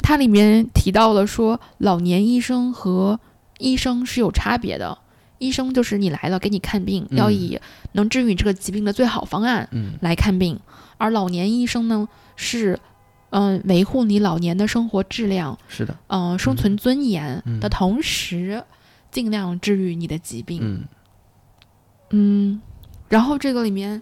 [0.04, 3.20] 它里面提到了说，老年医生和
[3.58, 4.98] 医生是有差别的。
[5.38, 7.60] 医生就是你来了给你看病，要以
[7.94, 9.68] 能治愈你这个疾病的最好方案
[10.00, 10.60] 来看病，
[10.98, 12.80] 而老年医生呢是，
[13.32, 18.64] 嗯，维护你老年的生活质量，是的，嗯，生存尊严的同时，
[19.10, 20.86] 尽量治愈你的疾病。
[22.12, 22.62] 嗯，
[23.10, 24.02] 然后这个里面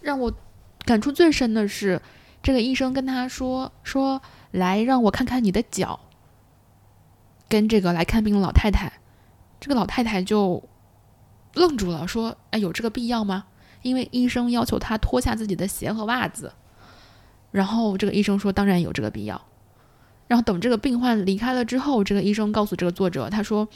[0.00, 0.32] 让我。
[0.86, 2.00] 感触最深的是，
[2.42, 4.22] 这个医生跟他说：“说
[4.52, 5.98] 来让我看看你的脚。”
[7.48, 8.92] 跟这个来看病的老太太，
[9.60, 10.62] 这个老太太就
[11.54, 13.46] 愣住了，说：“哎，有这个必要吗？”
[13.82, 16.52] 因为医生要求他脱下自己的鞋和袜子。
[17.50, 19.40] 然后这个医生说：“当然有这个必要。”
[20.28, 23.68] 然后等这个病患离开了之后，这个医生告诉这个作者：“他说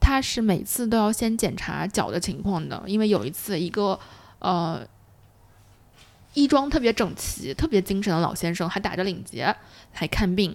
[0.00, 3.98] 他是每次都要先检查脚的情况的，因为有一次一个
[4.40, 4.86] 呃。”
[6.34, 9.54] 衣装特别整齐、特别精神的老先生，还打着领结
[9.98, 10.54] 来看病，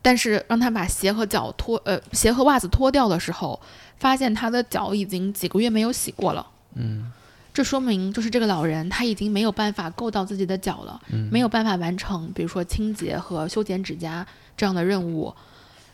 [0.00, 3.60] 但是让他把鞋和脚脱，呃，鞋和袜子脱掉的时候，
[3.98, 6.46] 发现他的脚已经几个月没有洗过了。
[6.74, 7.10] 嗯，
[7.52, 11.00] 这说明就是这个老人他已经没有办法够到自己的脚了，
[11.30, 14.26] 没有办法完成，比如说清洁和修剪指甲
[14.56, 15.34] 这样的任务。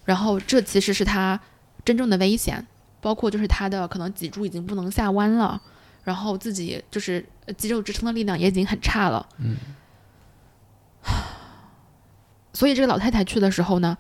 [0.05, 1.39] 然后这其实是他
[1.85, 2.67] 真正的危险，
[3.01, 5.63] 包括就是他的可能脊柱已经不能下弯了。
[6.05, 7.25] 然后自己就是
[7.57, 9.57] 肌肉支撑的力量也已经很差了，嗯，
[12.53, 13.97] 所以这个老太太去的时候呢，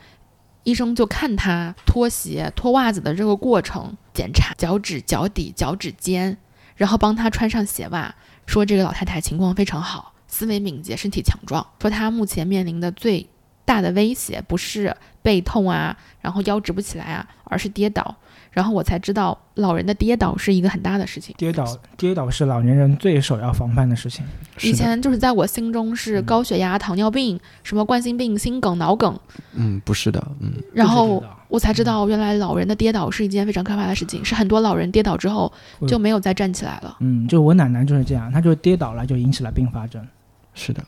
[0.64, 6.36] 医生就看她脱鞋、脱袜子的这个过程，检查脚趾、脚底、脚趾尖，
[6.76, 8.14] 然后帮她穿上鞋袜，
[8.46, 13.28] 说这个老太太情况非常好，思维敏捷，身体强壮，说她目前面临的最
[13.64, 18.16] 大的威胁不是背痛啊，然后腰直不起来啊，而是跌倒。
[18.52, 21.34] 然后我才知道老人的跌倒是一个很大的事情。
[21.38, 24.24] 跌倒，跌倒是老年人最首要防范的事情。
[24.60, 29.18] 以前就是在我心中是高血压、糖尿病、什么冠心病、心梗、脑梗，
[29.54, 35.52] 嗯，不是的，嗯，然后我才知道原来老人的跌倒是一件非常可怕的事情，是很多老人跌倒之后
[35.88, 36.96] 就没有再站起来了。
[37.00, 40.06] 嗯，就我奶奶就是这样，她就跌倒了，就引起了并发症
[40.54, 40.84] 是的，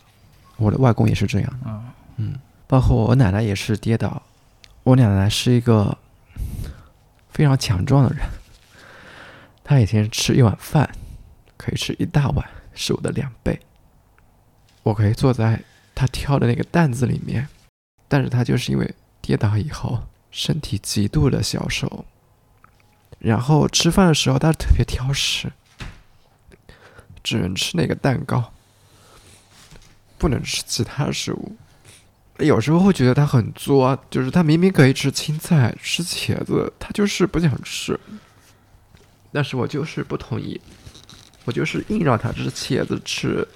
[0.59, 1.83] 我的外公也是这样，啊。
[2.67, 4.23] 包括我奶奶也是跌倒。
[4.85, 5.97] 我奶奶是一个
[7.35, 8.25] 非常强壮的人，
[9.65, 10.89] 他以前吃一碗饭
[11.57, 13.61] 可以吃一大碗，是我的两倍。
[14.85, 15.61] 我可以坐在
[15.95, 17.49] 他挑的那个担子里面，
[18.07, 22.05] 但是他就是因为跌倒以后身体极度的消瘦，
[23.19, 25.51] 然后吃饭的时候他特别挑食，
[27.25, 28.53] 只能吃那个蛋糕，
[30.19, 31.57] 不能吃其他食物。
[32.39, 37.99] 有时候会觉得他很作，就是他明明可以吃青菜、吃茄子，他就是不想吃。
[39.33, 40.61] 但是我就是不同意，
[41.45, 43.47] 我就是硬让他吃茄子、吃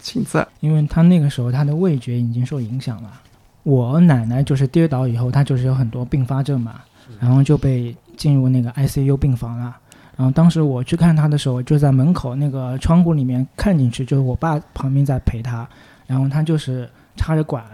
[0.00, 0.46] 青菜。
[0.60, 3.20] 因为他那个时候他的味觉已经受影响了。
[3.62, 6.80] 我奶奶就是跌倒以后，她就是有很多并发症嘛，
[7.18, 9.76] 然后就被进入那个 ICU 病房了。
[10.16, 15.68] 然后当时我去看他的时候，就在门口那个窗户里面看进去，就是我爸旁边在陪他，
[16.06, 17.64] 然后他就是插着管，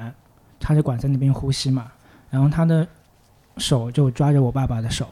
[0.61, 1.90] 插着管在那边呼吸嘛，
[2.31, 2.87] 然后他的
[3.59, 5.07] 手就抓着我爸爸的手，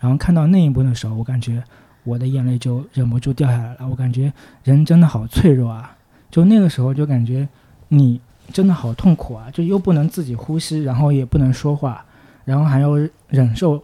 [0.00, 1.62] 然后看到那一幕的时候，我感觉
[2.02, 3.88] 我的眼泪就忍不住掉下来了。
[3.88, 5.96] 我感觉人真的好脆弱啊！
[6.30, 7.48] 就那个时候就感觉
[7.88, 8.20] 你
[8.52, 12.04] 真的好痛苦啊，就又不能自己呼吸，然后也不能说话，
[12.44, 12.90] 然后还要
[13.28, 13.82] 忍受，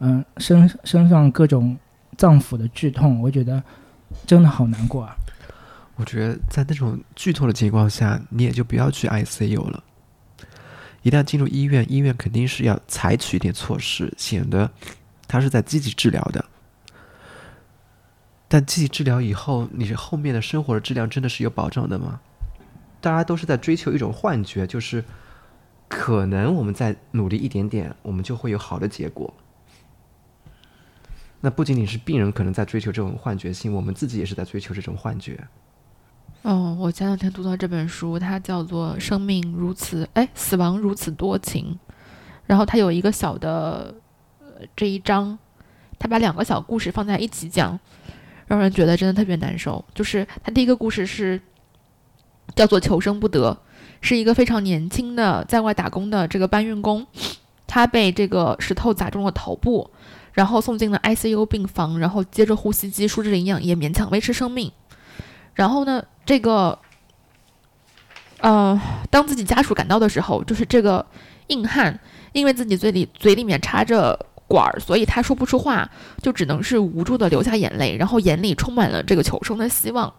[0.00, 1.76] 嗯，身身上各种
[2.16, 3.62] 脏腑的剧痛，我觉得
[4.26, 5.14] 真的好难过啊。
[5.96, 9.84] 我觉得在那种剧痛的情况下，你也就不要去 ICU 了。
[11.02, 14.70] 一旦进入医院，医院肯定是要采取一点措施，显得
[15.26, 16.44] 他是在积极治疗的。
[18.48, 22.20] 但积极治疗以后，你后面的生活的质量真的是有保障的吗？
[23.00, 25.04] 大家都是在追求一种幻觉，就是
[25.88, 29.34] 可能我们再努力一点点，我们就会有好的结果。
[31.40, 35.48] 那不仅仅是病人可能在追求这种幻觉性，我们自己也是在追求这种幻觉。
[36.42, 41.78] 哦，我前两天读到这本书，它叫做《生命如此哎，死亡如此多情》，
[42.46, 43.94] 然后它有一个小的
[44.40, 45.38] 呃这一章，
[46.00, 47.78] 它把两个小故事放在一起讲，
[48.48, 49.84] 让人觉得真的特别难受。
[49.94, 51.40] 就是它第一个故事是
[52.56, 53.56] 叫做“求生不得”，
[54.02, 57.06] 是一个非常年轻的在外打工的这个搬运工，
[57.68, 59.88] 他被这个石头砸中了头部，
[60.32, 64.72] 然后送进了 ICU 病房，然后接着呼吸机输着营养液，勉强维持生命。
[65.54, 66.78] 然后呢，这个，
[68.40, 68.80] 呃，
[69.10, 71.04] 当自己家属赶到的时候，就是这个
[71.48, 71.98] 硬汉，
[72.32, 75.90] 因为自己嘴里嘴里面插着管儿，所以他说不出话，
[76.22, 80.12] 就只能是无助的流下眼泪，然后眼里充满了这个求生的希望。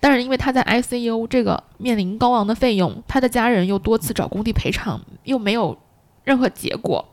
[0.00, 5.78] 但是因为他在 ICU 这个面临高昂的费用，他的家人又多次找工地赔偿，又没有
[6.24, 7.04] 任何结果。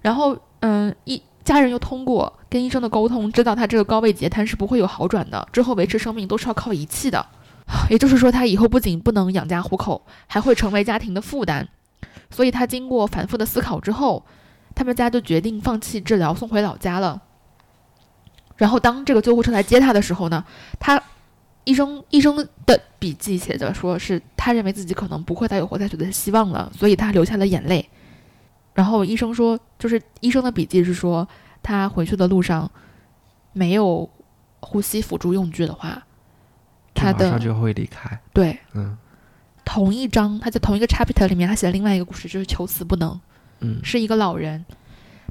[0.00, 7.24] 然后，嗯，一家人又通过跟医生的沟通，知道他这个高位截瘫是不会有好转的，之后维持生命都是要靠仪器的。
[7.88, 11.68] 也就是说，他以后不仅不能养家糊口，还会成为家庭的负担。
[12.30, 14.24] 所以他经过反复的思考之后，
[14.74, 17.22] 他们家就决定放弃治疗，送回老家了。
[18.56, 20.44] 然后当这个救护车来接他的时候呢，
[20.78, 21.02] 他
[21.64, 27.88] 医生医生的笔记写着说是他认为自己可能不会再有活下去的希望了，所以他流下了眼泪。
[28.74, 31.26] 然后医生说，就是医生的笔记是说，
[31.62, 32.70] 他回去的路上
[33.52, 34.08] 没有
[34.60, 36.06] 呼吸辅助用具的话，
[36.94, 38.20] 他的马上就会离开。
[38.32, 38.58] 对。
[38.74, 38.96] 嗯。
[39.64, 43.20] 同一章，他在同一个 chapter 里面，他写了另外一个故事，就是求死不能，
[43.60, 43.80] 嗯。
[43.84, 44.64] 是一个老人，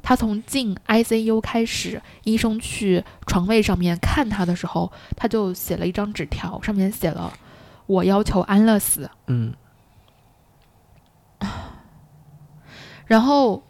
[0.02, 7.32] 他从进 ICU 开始，医生去床位上面看他的时候，他就写了一张纸条，上面写了
[7.86, 9.10] “我要求安乐死”。
[9.28, 9.54] 嗯。
[13.06, 13.62] 然后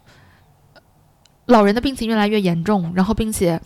[1.46, 3.60] 老人的病情越来越严重，然后并且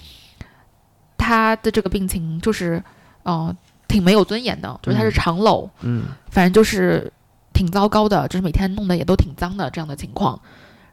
[1.19, 2.83] 他的这个病情就是，
[3.25, 3.55] 呃，
[3.95, 7.13] 挺没有尊严的，就是他是嗯长楼，嗯反正就是
[7.53, 10.41] 挺糟糕的，就是每天弄得也都挺脏的这样的情况。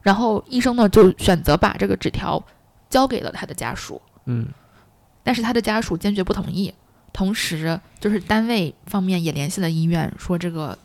[0.03, 2.43] 然后医生呢就选择把这个纸条
[2.91, 4.47] 交给了他的家属，嗯
[5.23, 6.71] 但是他的家属坚决不同意。
[7.11, 10.77] 同时，就是单位方面也联系了医院，说这个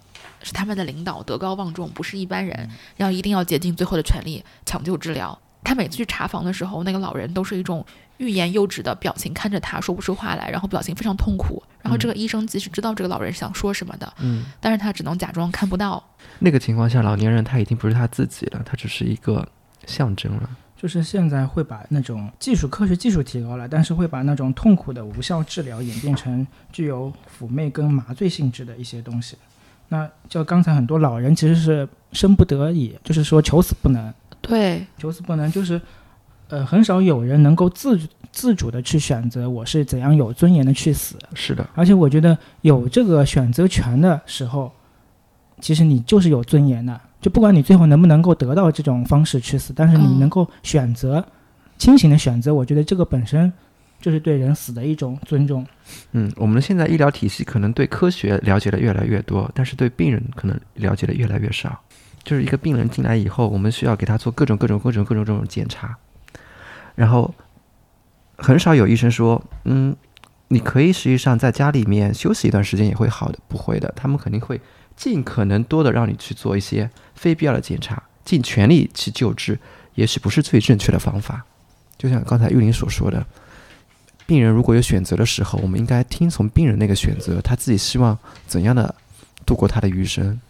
[0.43, 5.39] 是他们的领导德高望重，不是一般人，要一定要竭尽最后的全力抢救治疗。
[5.63, 7.85] 他每次去查房的时候，那个老人都是一种
[8.19, 11.63] 欲言又止的表情看着他，说不出话来，然后表情非常痛苦。
[11.83, 16.03] 然后这个医生即使知道这个老人想说什么的，嗯，但是他只能假装看不到。
[16.41, 19.47] 那个情况下，老年人他已经不是他自己了，他只是一个
[19.87, 20.51] 象征了。
[20.77, 29.37] 就是现在会把那种技术科学技术提高了，但是会把那种痛苦的无效治疗演变成具有抚媚跟麻醉性质的一些东西。
[29.89, 34.13] 那就刚才很多老人其实是生不得已，就是说求死不能，
[34.43, 35.81] 对，求死不能，就是
[36.49, 37.99] 呃很少有人能够自
[38.33, 41.17] 自主的去选择我是怎样有尊严的去死。
[41.35, 44.73] 是的，而且我觉得有这个选择权的时候，
[45.61, 47.01] 其实你就是有尊严的。
[47.21, 51.25] 就不管你最后能不能够得到这种方式去死，但是你嗯能够选择
[51.79, 53.53] 清醒的选择，我觉得这个本身
[54.01, 55.67] 就是对人死的一种尊重。
[56.13, 61.81] 嗯，我们现在医疗体系可能对科学了解的越来越多，但是对病人可能了解的越来越少。
[62.23, 65.97] 就是一个病人进来以后，我们需要给他做各种各种各种各种各种检查，
[66.97, 67.33] 然后
[68.37, 69.95] 很少有医生说，嗯，
[70.49, 74.61] 你可以实际上在家里面休息一段时间也会好的，不会的，他们肯定会
[74.97, 79.59] 尽可能多的让你去做一些非必要的检查，尽全力去救治，
[79.95, 81.45] 也许不是最正确的方法。
[81.97, 83.25] 就像刚才玉林所说的，
[84.27, 88.95] 病人如果有选择的时候，我们应该听从病人那个选择，他自己希望怎样的
[89.45, 90.41] 度过他的余生。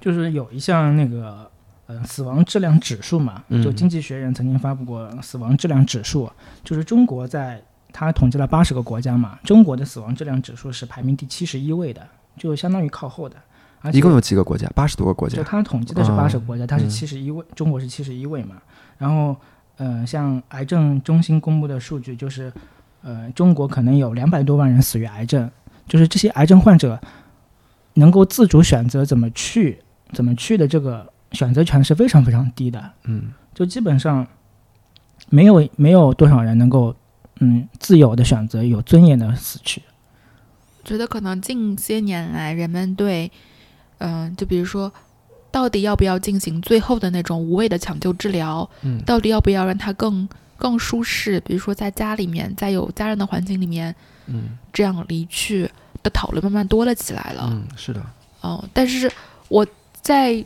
[0.00, 1.50] 就是有一项那个
[1.90, 6.30] 呃死亡质量指数嘛，嗯就经济学人曾经发布过死亡质量指数，
[6.62, 7.60] 就是中国在
[7.92, 13.36] 他统计了八十个国家嘛，中国的死亡质量指数是排名第七十一位的，就相当于靠后的。
[13.80, 14.70] 而且一共有几个国家？
[14.74, 15.36] 八十多个国家。
[15.36, 18.56] 就他统计的是八十个国家，他是嗯七十一位，中国是七十一位嘛。
[18.98, 19.34] 然后，
[19.78, 22.52] 呃，像癌症中心公布的数据，就是，
[23.02, 25.50] 呃，中国可能有两百多万人死于癌症，
[25.88, 27.00] 就是这些癌症患者
[27.94, 29.80] 能够自主选择怎么去、
[30.12, 34.26] 怎么去的这个选择权是非常非常低的，嗯就基本上
[35.28, 36.94] 没有没有多少人能够，
[37.40, 39.82] 嗯，自由的选择有尊严的死去。
[40.82, 43.30] 觉得可能近些年来，人们对，
[43.98, 44.90] 嗯、就比如说，
[45.50, 50.26] 到底要不要进行最后的那种无谓的抢救治疗，嗯到底要不要让他更
[50.56, 53.94] 更舒适，比如说在家里面，在有家人的环境里面
[54.26, 55.70] 嗯这样离去
[56.02, 57.48] 的讨论慢慢多了起来了。
[57.52, 58.02] 嗯，是的。
[58.40, 59.10] 哦，但是
[59.48, 59.66] 我
[60.00, 60.42] 在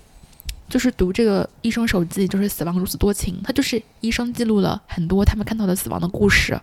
[0.68, 6.58] 就是读这个医生手记，就是《死亡如此多情》，它就是医生记录了很多他们看到的死亡的故事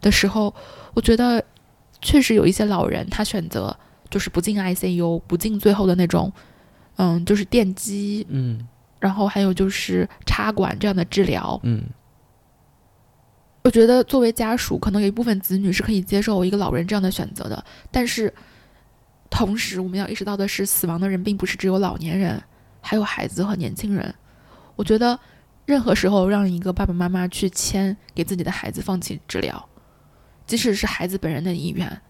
[0.00, 0.54] 的时候，
[0.94, 1.42] 我觉得
[2.00, 3.76] 确实有一些老人他选择
[4.10, 6.32] 就是不进 ICU，不进最后的那种，
[6.96, 8.66] 嗯，就是电击，嗯
[9.00, 11.58] 然后还有就是插管这样的治疗。
[11.62, 11.84] 嗯
[13.64, 18.32] 我觉得作为家属，可能有一部分子女是可以接受一个老人这样的选择的，但是
[19.28, 22.42] 同时我们要意识到的是，死亡的人并不是只有老年人，
[22.80, 24.14] 还有孩子和年轻人。
[24.76, 25.18] 我觉得
[25.66, 29.68] 任何时候让一个爸爸妈妈去签给自己的孩子放弃治疗，
[30.46, 32.00] 即使是孩子本人的意愿，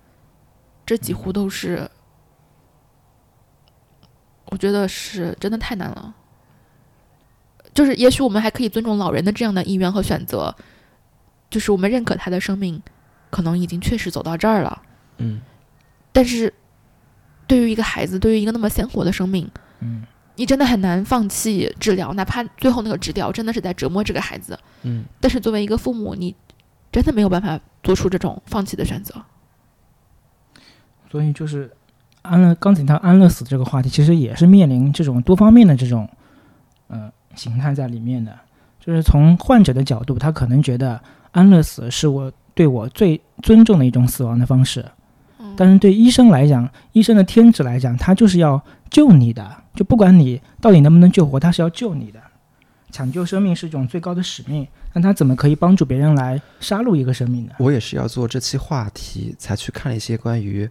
[0.84, 1.90] 这几乎都是，
[4.46, 6.14] 我觉得是真的太难了。
[7.74, 10.54] 就是也许我们还可以尊重老人的这样的意愿和选择，
[11.48, 12.82] 就是我们认可他的生命，
[13.30, 14.82] 可能已经确实走到这儿了。
[15.18, 15.40] 嗯
[16.12, 16.52] 但是，
[17.46, 19.48] 对于一个孩子，对于一个那么鲜活的生命，
[19.78, 20.04] 嗯，
[20.38, 24.56] 你真的很难放弃治疗，哪怕最后那个治疗真的是在折磨这个孩子。
[24.84, 26.34] 嗯但是作为一个父母，你
[26.92, 29.14] 真的没有办法做出这种放弃的选择。
[31.10, 31.70] 所以就是
[32.22, 36.08] 安乐刚才提到安乐死这个话题，其实也是面临这种多方面的这种
[36.86, 38.38] 呃形态在里面的。
[38.78, 41.00] 就是从患者的角度，他可能觉得
[41.32, 44.84] 安乐死是我对我最尊重的一种死亡的方式，
[45.40, 52.20] 嗯但是对医生来讲，医生的天职来讲，他就是要救你的，就不管你到底能不能救活，他是要救你的。
[52.90, 57.52] 抢救生命是一种最高的使命，那他怎么可以帮助别人来杀戮一个生命呢？
[57.58, 60.68] 我也是要做这期话题才去看了一些关于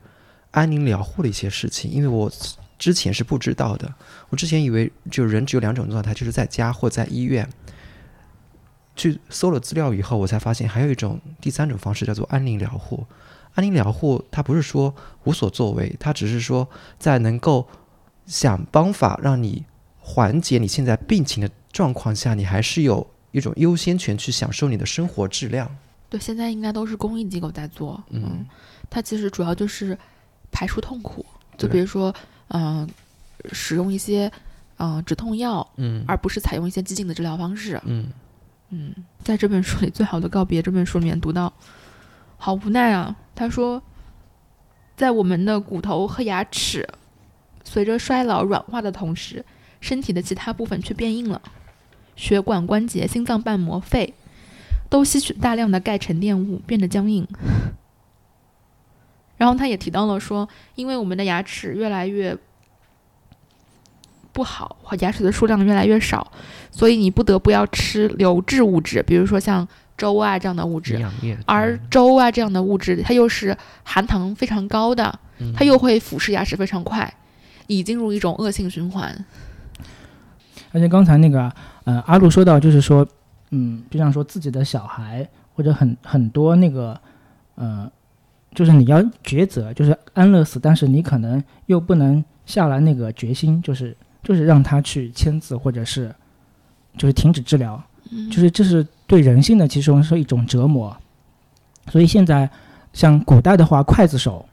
[0.52, 2.32] 安宁疗护的一些事情，因为我
[2.80, 3.94] 之前是不知道的。
[4.30, 7.48] 我之前以为就人只有两种状态，就是在家或在医院。
[8.96, 13.06] 去搜了资料以后，我才发现还有一种第三种方式叫做安宁疗护。
[13.54, 14.92] 安宁疗护它不是说
[15.26, 17.68] 无所作为，它只是说在能够
[18.28, 19.66] 想方法让你
[20.00, 25.76] 缓解你现在病情的状况下，你还是有一种优先权去享受你的生活质量。
[26.10, 28.02] 对，现在应该都是公益机构在做。
[28.10, 28.46] 嗯，
[28.90, 29.98] 它其实主要就是
[30.52, 31.26] 排除痛苦，
[31.58, 32.14] 就比如说，
[32.50, 32.88] 嗯、
[33.52, 34.32] 使用一些
[34.78, 37.82] 嗯、呃止痛药，嗯而不是采用一些激进的治疗方式。
[37.86, 38.10] 嗯
[38.70, 41.52] 嗯，在这本书里，《最好的告别》这本书里面读到，
[42.38, 43.16] 好无奈啊。
[43.36, 43.82] 他说，
[44.96, 46.88] 在我们的骨头和牙齿
[47.68, 49.44] 随着衰老软化的同时，
[49.82, 51.42] 身体的其他部分却变硬了，
[52.16, 54.14] 血管、关节、心脏瓣膜、肺
[54.90, 57.28] 都吸取大量的钙沉淀物，变得僵硬。
[59.36, 62.36] 然后他也提到了说，因为我们的牙齿越来越
[64.32, 66.32] 不好，牙齿的数量越来越少，
[66.72, 71.06] 所以你不得不要吃流质物质，比如说像粥啊这样的物质。
[71.46, 77.14] 而粥啊这样的物质，它又是含糖非常高的，嗯它又会腐蚀牙齿非常快，
[77.68, 79.26] 已进入一种恶性循环。
[80.72, 81.52] 而且刚才那个
[81.86, 83.08] 呃，阿路说到，就是说，
[83.52, 87.00] 嗯，就像说自己的小孩或者很很多那个
[87.56, 87.90] 呃，
[88.54, 96.14] 就是你要抉择，就是安乐死，但是你可能又不能下来那个决心，就是就是让他去签字，或者是
[96.98, 100.96] 就是停止治疗，嗯，就是这是对人性的其实是一种折磨。
[101.90, 102.50] 所以现在
[102.92, 104.46] 像古代的话，刽子手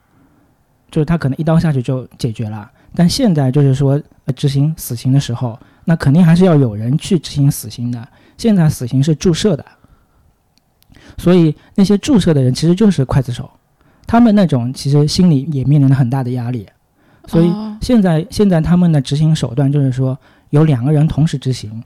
[0.89, 8.07] 就是他可能一刀下去就解决了，但现在就是说呃执行死刑的时候，那肯定还是要有人去执行死刑的。
[8.37, 9.65] 现在死刑是注射的，
[11.17, 13.49] 所以那些注射的人其实就是刽子手，
[14.05, 16.67] 他们那种其实心里也面临着很大的压力。
[17.27, 17.77] 所以哦。
[17.81, 20.17] 现在现在他们的执行手段就是说
[20.49, 21.83] 有两个人同时执行，然后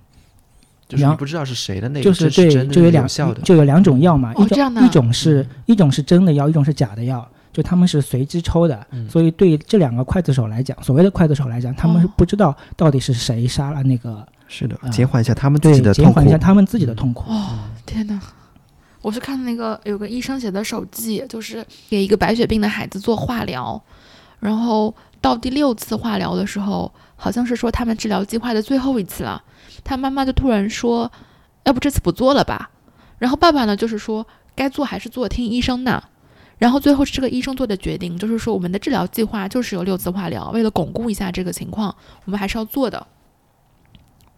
[0.88, 17.32] 就是你不知道是谁的那个，就是真的对，就有两有效的，就有两种药嘛，一种一种是一种是真的药，一种是假的药，就他们是随机抽的，嗯所以对这两个刽子手来讲，所谓的刽子手来讲，他们是哦不知道到底是谁杀了那个，是的，啊减缓一下他们自对己的，痛苦减缓一下，他们自己的痛苦。
[17.32, 18.20] 哦，天哪！
[19.02, 23.82] 我是看那个有个医生写的手记，就是给一个白血病的孩子做化疗，
[24.40, 29.42] 然后到第六次化疗的时候，好像是说他们治疗计划的最后一次了，
[29.84, 31.10] 他妈妈就突然说，
[31.64, 32.70] 要不这次不做了吧？
[33.18, 36.04] 然后爸爸呢，就是说该做还是做，听医生的。
[36.60, 41.96] 然后最后是这个医生做的决定，就是说我们的治疗计划就是有六次化疗，为了巩固一下这个情况，
[42.26, 43.08] 我们还是要做的。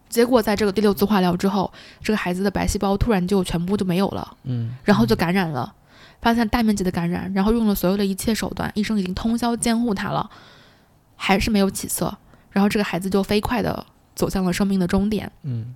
[0.08, 5.74] 结果在这个第六次化疗之后，这个孩子的白细胞突然就全部就没有了，嗯，然后就感染了，
[6.20, 10.30] 发现大面积的感染，然后用了所有的一切手段，医生已经通宵监护他了，
[11.16, 12.16] 还是没有起色，
[12.50, 15.32] 然后这个孩子就飞快的走向了生命的终点。
[15.42, 15.74] 嗯，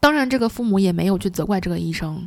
[0.00, 2.26] 当然，这个父母也没有去责怪这个医生，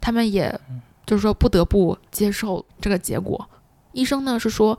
[0.00, 0.60] 他们也
[1.06, 3.48] 就是说不得不接受这个结果。
[3.92, 4.78] 医生呢是说，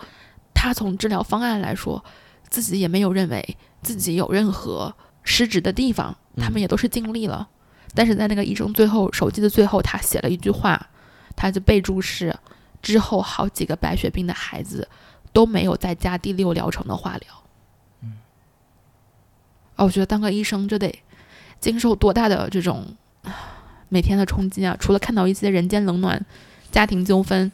[0.54, 2.04] 他从治疗方案来说，
[2.50, 7.48] 自己也没有认为自己有任何失职的地方，他们也都是尽力了。
[7.96, 10.90] 但是在那个医生最后手机的最后，他写了一句话，
[11.36, 12.38] 他就备注是：
[12.82, 14.88] 之后好几个白血病的孩子
[15.34, 17.44] 都没有再加第六疗程的化疗。
[18.02, 18.18] 嗯，
[19.78, 21.04] 哦，我觉得当个医生就得
[21.60, 23.34] 经受多大的这种啊
[23.90, 24.76] 每天的冲击啊！
[24.80, 26.24] 除了看到一些人间冷暖、
[26.72, 27.52] 家庭纠纷，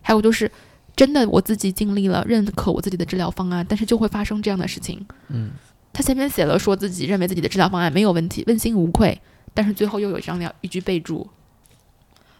[0.00, 0.50] 还有就是
[0.96, 5.04] 真的我自己尽力了，认可我自己的治疗方案，但是就会发生这样的事情。
[5.28, 5.50] 嗯，
[5.92, 9.20] 他前面写了说自己认为自己的治疗方案没有问题，问心无愧，
[9.52, 11.28] 但是最后又有这样的一句备注，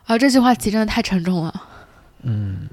[0.07, 1.63] 啊，这句话其实真的太沉重了。
[2.23, 2.69] 嗯，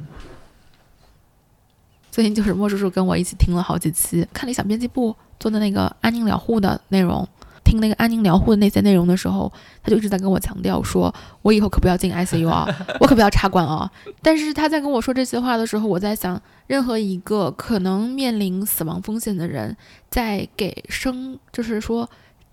[2.12, 7.28] 最近就是莫叔叔跟我一起听了好几期，看理想编辑部做的那个安宁疗护的内容，
[7.64, 9.52] 听那个安宁疗护的那些内容的时候，
[9.84, 12.68] 他就一直在跟我强调说，我以后可不要进 ICU 啊，
[13.00, 13.90] 我可不要插管啊。
[14.22, 19.76] 但是他在跟我说这些话的时候，我在想，任何一个可能面临死亡风险的人，
[20.10, 22.10] 在给生，就是说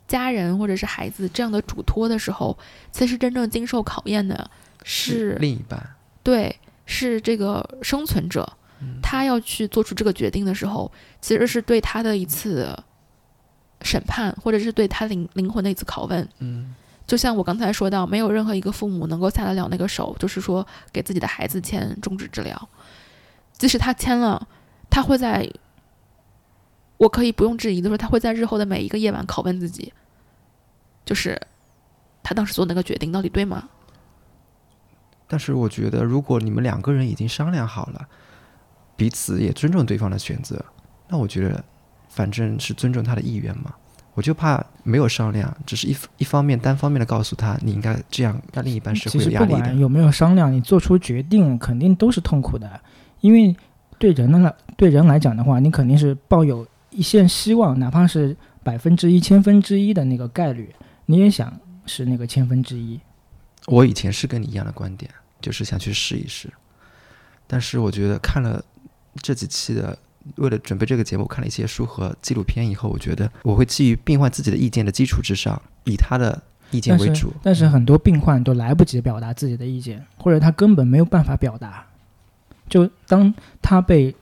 [0.06, 2.56] 家人或者是孩子这样的嘱托的时候，
[2.92, 4.50] 其实真正经受考验的
[4.84, 5.82] 是另一半，
[6.22, 6.54] 对，
[6.86, 8.50] 是这个生存者，
[8.80, 10.90] 嗯他要去做出这个决定的时候，
[11.20, 12.74] 其实是对他的一次
[13.82, 16.28] 审判，或者是对他灵灵魂的一次拷问。
[16.38, 16.74] 嗯
[17.06, 22.68] 就像我刚才说到，没有任何一个父母能够下得了那个手，就是说给自己的孩子签终止治疗。
[23.52, 24.46] 即使他签了，
[24.90, 25.50] 他会在，
[26.98, 29.90] 我可以不用质疑的说，他会在日后的每一个夜晚拷问自己，
[31.06, 31.40] 就是
[32.22, 33.70] 他当时做那个决定到底对吗？
[35.26, 38.06] 但是我觉得，如果你们两个人已经商量好了，
[38.96, 40.62] 彼此也尊重对方的选择，
[41.08, 41.64] 那我觉得，
[42.18, 43.72] 反正是尊重他的意愿嘛。
[44.14, 49.78] 我就怕没有商量，只是一一方面单方面的告诉他你应该这样，那另一半是其会有压力的实不管。
[49.78, 52.68] 有没有商量，你做出决定肯定都是痛苦的，
[53.20, 53.56] 因为
[53.96, 60.74] 对人的来对人来讲的话，你肯定是抱有一线希望，哪怕是百分之一、千分之一的那个概率，
[61.06, 61.56] 你也想
[61.86, 62.98] 是那个千分之一。
[63.66, 65.08] 我以前是跟你一样的观点，
[65.40, 66.52] 就是想去试一试。
[67.46, 68.60] 但是我觉得看了
[69.22, 69.96] 这几期的，
[70.36, 77.32] 为了准备这个节目，看了一些书和纪录片以后，我觉得我会基于病患自己的意见的基础之上，以他的意见但是为主。
[77.42, 81.86] 但是很多病患都来不及表达自己的意见，或者他根本没有办法表达。
[82.68, 84.14] 就当他被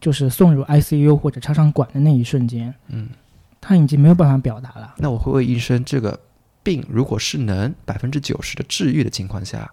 [0.00, 3.08] 就是送入 ICU 或者插上管的那一瞬间，嗯，
[3.60, 4.94] 他已经没有办法表达了。
[4.98, 6.18] 那我会问医生，这个
[6.64, 9.70] 病如果是能百分之九十的治愈的情况下，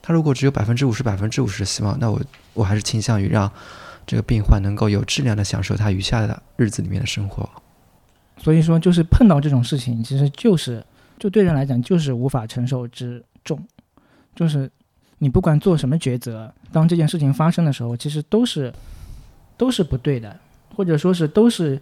[0.00, 2.18] 他如果只有百分之五十、百分之五十的希望，那我
[2.54, 3.52] 我还是倾向于让
[4.06, 7.48] 这个病患能够有质量的享受他余下的日子里面的生活。
[8.38, 10.84] 所以说，就是碰到这种事情，其实就是
[11.18, 13.62] 就对人来讲就是无法承受之重，
[14.34, 14.70] 就是
[15.18, 18.72] 你不管做什么抉择，当这件事情发生的时候，其实都是
[19.56, 20.36] 都是不对的，
[20.74, 21.80] 或者说是都是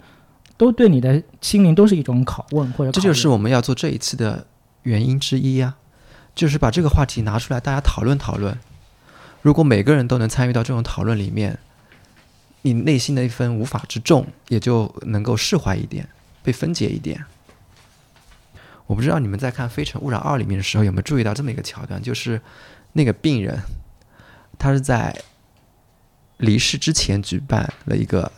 [0.58, 4.46] 都对你的心灵都是一种拷问或者这就是我们要做这一次的
[4.82, 5.76] 原因之一呀，
[6.34, 8.58] 就是把这个话题拿出来，大家讨论讨论。
[9.40, 11.58] 如果每个人都能参与到这种讨论里面，
[12.62, 16.08] 你内心的一份无法之重也就能够释怀一点。
[16.42, 17.22] 被分解一点。
[18.86, 22.40] 我不知道你们在看《非诚勿扰二》里面的时候有没有注意到这么一个桥段，就是
[22.94, 23.60] 那个病人，
[24.58, 25.14] 他是在
[26.38, 28.32] 离世之前举办了一个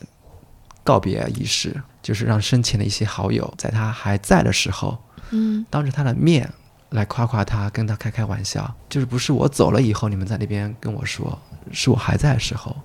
[0.83, 4.99] 告别仪式，就是让生前的一些好友在他还在的时候，
[5.31, 6.53] 嗯，当着他的面
[6.91, 8.75] 来夸夸他，跟他开开玩笑。
[8.89, 12.77] 就是不是我走了以后你们在那边跟我说，是我还在的时候，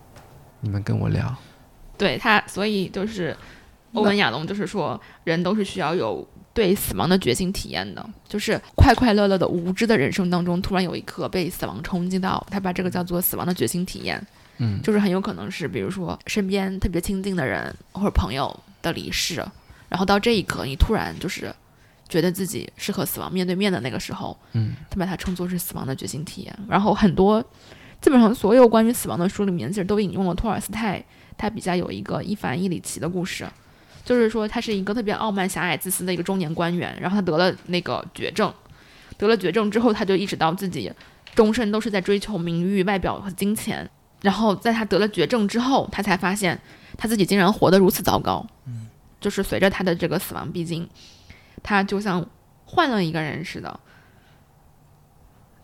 [0.67, 1.33] 你们跟我聊。
[1.97, 3.35] 对他，所以就是。
[3.93, 14.21] 欧文亚龙就是说，人都是需要有对死亡的觉醒体验的，就是快快乐乐的无知的人生当中，突然有一刻被死亡冲击到，他把这个叫做死亡的觉醒体验。
[14.57, 19.43] 嗯，就是很有可能是，比如说身边特别亲近的人或者朋友的离世，
[19.87, 21.51] 然后到这一刻，你突然就是
[22.09, 26.53] 觉得自己是和死亡面对面的那个时候，嗯，他把它称作是死亡的觉醒体验。
[26.67, 27.43] 然后很多
[28.01, 31.03] 基本上所有关于死亡的书里面，其实都引用了托尔斯泰
[31.37, 33.45] 他笔下有一个伊凡伊里奇的故事。
[34.05, 38.53] 就是说，他是一个特别傲慢、狭隘、自私的一个中年官员，然后他得了那个绝症，
[39.17, 40.89] 得了绝症之后，他就意识到自己
[41.35, 43.89] 终身都是在追求名誉、外表和金钱。
[44.21, 46.57] 然后在他得了绝症之后，他才发现
[46.97, 48.47] 他自己竟然活得如此糟糕。
[48.65, 48.87] 嗯，
[49.19, 50.87] 就是随着他的这个死亡逼近，
[51.61, 52.25] 他就像
[52.63, 53.77] 换了一个人似的。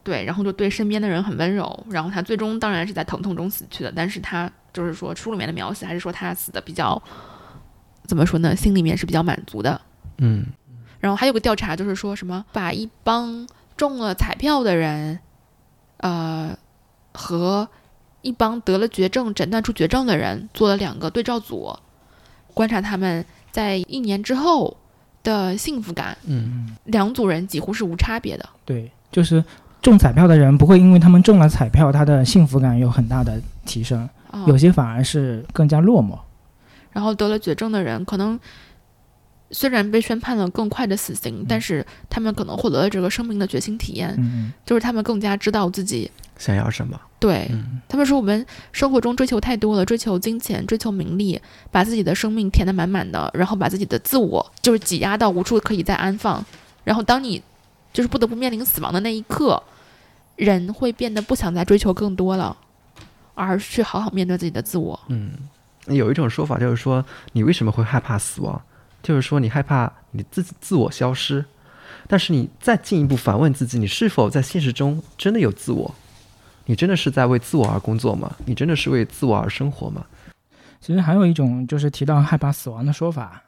[0.04, 1.86] 对，然后就对身边的人很温柔。
[1.90, 7.02] 然后他最终当然是在疼痛中死去的，但是他就是说书里面的描写还是说他死的比较。
[8.06, 8.54] 怎么说呢？
[8.54, 9.80] 心里面是比较满足的，
[10.18, 10.46] 嗯。
[11.00, 13.48] 然后还有个调查，就是说什么把一帮
[13.78, 15.20] 中了彩票的人，
[15.98, 16.54] 呃，
[17.14, 17.66] 和
[18.22, 21.74] 一帮得了绝症、诊断出绝症的人做了两个对照组，
[22.54, 24.76] 观察他们在一年之后
[25.24, 26.18] 的幸福感。
[26.26, 26.76] 嗯。
[26.84, 28.50] 两组人几乎是无差别的。
[28.66, 29.42] 对，就是
[29.84, 34.10] 中彩票的人不会因为他们中了彩票，他的幸福感有很大的提升，
[34.48, 36.18] 有些反而是更加落寞。
[36.94, 38.40] 然后得了绝症的人，可能
[39.52, 46.98] 虽然被宣判了更快的死刑，但是他们可能获得了这个生命的觉醒体验，就是他们更加知道自己想要什么。
[47.20, 47.50] 对
[47.90, 56.46] 他们说，我们生活中追求太多了，追求金钱，追求名利，把自己的生命填得满满的，然后把自己的自我就是挤压到无处可以再安放。
[56.86, 57.42] 然后当你
[57.92, 59.62] 就是不得不面临死亡的那一刻，
[60.36, 62.56] 人会变得不想再追求更多了，
[63.34, 65.00] 而去好好面对自己的自我。
[65.08, 65.32] 嗯。
[65.88, 67.04] 有一种说法就是说，
[67.34, 68.62] 你为什么会害怕死亡？
[69.02, 71.44] 就是说你害怕你自己自我消失。
[72.08, 75.94] 但是你再进一步反问自己，你是否在现实中真的有自我？
[76.66, 78.34] 你真的是在为自我而工作吗？
[78.46, 80.06] 你真的是为自我而生活吗？
[80.80, 83.44] 其实还有一种就是提到害怕死亡的说法，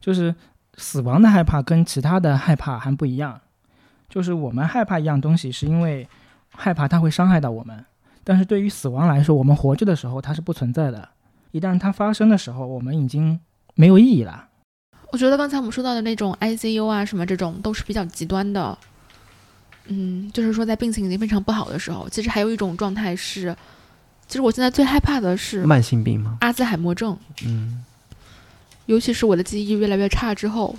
[0.00, 0.34] 就是
[0.76, 3.40] 死亡的害怕跟其他的害怕还不一样。
[4.08, 6.08] 就是我们害怕一样东西，是因为
[6.56, 7.84] 害怕它会伤害到我们。
[8.22, 11.08] 但是对于死亡来说，我们活着的时候它是不存在的。
[11.50, 13.38] 一旦它发生的时候，我们已经
[13.74, 14.48] 没有意义了。
[15.12, 18.76] 我觉得刚才我们说到的那种 ICU 啊，什么这种都是比较极端的。
[19.86, 23.54] 嗯，就是说在病情已经非常不好的时候，其实还有一种状态是，
[24.26, 26.38] 其实我现在最害怕的是慢性病吗？
[26.40, 27.16] 阿兹海默症。
[27.44, 27.84] 嗯，
[28.86, 30.74] 尤其是我的记忆越来越差之后，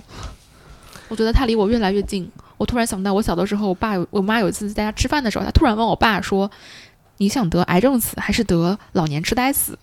[1.08, 2.30] 我觉得他离我越来越近。
[2.56, 6.50] 我突然想到，我小的时候，我爸、我妈有一次在家吃饭的时候，他突然问我爸说
[7.18, 9.78] ：“你想得癌症死，还是得老年痴呆死？”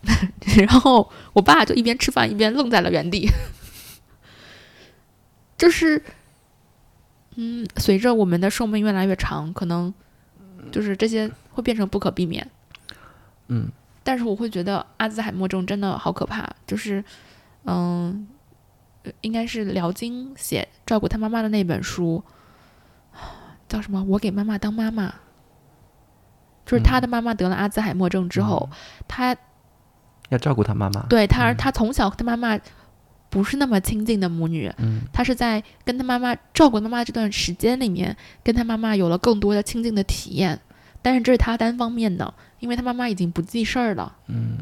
[0.56, 3.28] 然后我爸就一边吃饭一边愣在了原地，
[5.56, 6.00] 就是，
[7.34, 9.92] 嗯，随着我们的寿命越来越长，可能
[10.70, 12.48] 就是这些会变成不可避免。
[13.48, 13.72] 嗯，
[14.04, 17.02] 但是我会觉得阿兹海默症真的好可怕，就是，
[17.64, 18.28] 嗯，
[19.20, 22.22] 应该是辽金写照顾他妈妈的那本书，
[23.68, 24.02] 叫什么？
[24.04, 25.14] 我给妈妈当妈妈，
[26.64, 28.68] 就是他的妈妈得了阿兹海默症之后，
[29.06, 29.36] 他。
[30.30, 32.60] 要照顾他妈妈，对他，他从小和他妈妈
[33.30, 40.60] 不是那么亲近的母女，嗯，他是在跟他妈妈照顾妈妈这段时间里面，跟他妈妈有了更多的亲近的体验，
[41.00, 44.58] 但是这是他单方面的，因为他妈妈已经不记事儿了，嗯，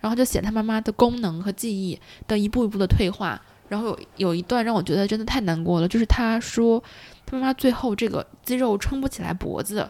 [0.00, 6.82] 然后就写他妈妈的功能和记忆的一步一步的退化，然后有有一段让我觉得真的太难过了，就是他说
[7.24, 9.88] 他妈妈最后这个肌肉撑不起来脖子，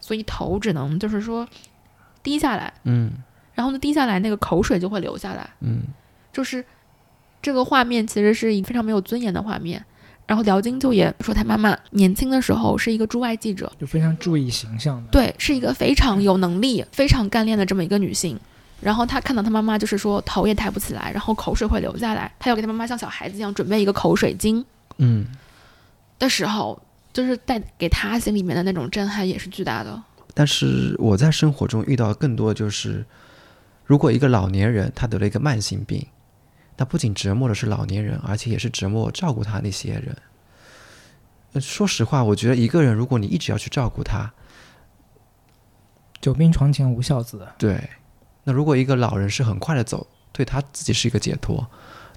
[0.00, 1.48] 所以头只能就是说
[2.22, 3.12] 低下来，嗯。
[3.54, 5.48] 然后呢，低下来那个口水就会流下来。
[5.60, 5.82] 嗯，
[6.32, 6.64] 就是
[7.40, 9.84] 这个画面其实是一非常没有尊严的画面。
[10.26, 15.08] 然后辽金就也说，他妈妈年轻的时候是一个驻外记者，就非常注意形象的。
[15.12, 18.36] 对，是一个非常有能力、非常干练的这么一个女性。
[18.84, 24.62] 然后他看到他妈妈就是说头也抬不起来，然后口水会流下来，他要给他妈妈像小孩子一样准备一个口水巾。
[24.98, 25.26] 嗯，
[26.18, 26.78] 的时候，
[27.12, 30.02] 就是带给他心里面的那种震撼也是巨大的。
[30.34, 33.06] 但是我在生活中遇到更多就是，
[33.86, 36.06] 如果一个老年人他得了一个慢性病。
[36.76, 41.62] 那不仅折磨的是老年人，而且也是折磨照顾他那些人。
[41.62, 44.32] 说实话，我觉得一个人，如果你一直要去照顾他，
[46.20, 47.46] 久病床前无孝子。
[47.56, 47.88] 对。
[48.44, 51.66] 那如果一个老人是很快的走，对他自己是一个解脱，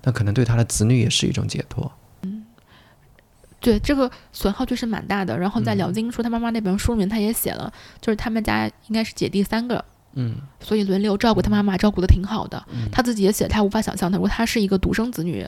[0.03, 1.91] 那可能对他的子女也是一种解脱。
[2.21, 2.45] 嗯，
[3.59, 5.37] 对，这个损耗就是蛮大的。
[5.37, 7.71] 然后在辽金说他妈妈那本书里面，他也写了，
[8.01, 9.83] 就是他们家应该是姐弟三个。
[10.19, 12.65] 嗯，所以轮流照顾他妈妈，照顾的挺好的。
[12.91, 15.47] 他自己也写，他无法想象，他如果他是一个独生子女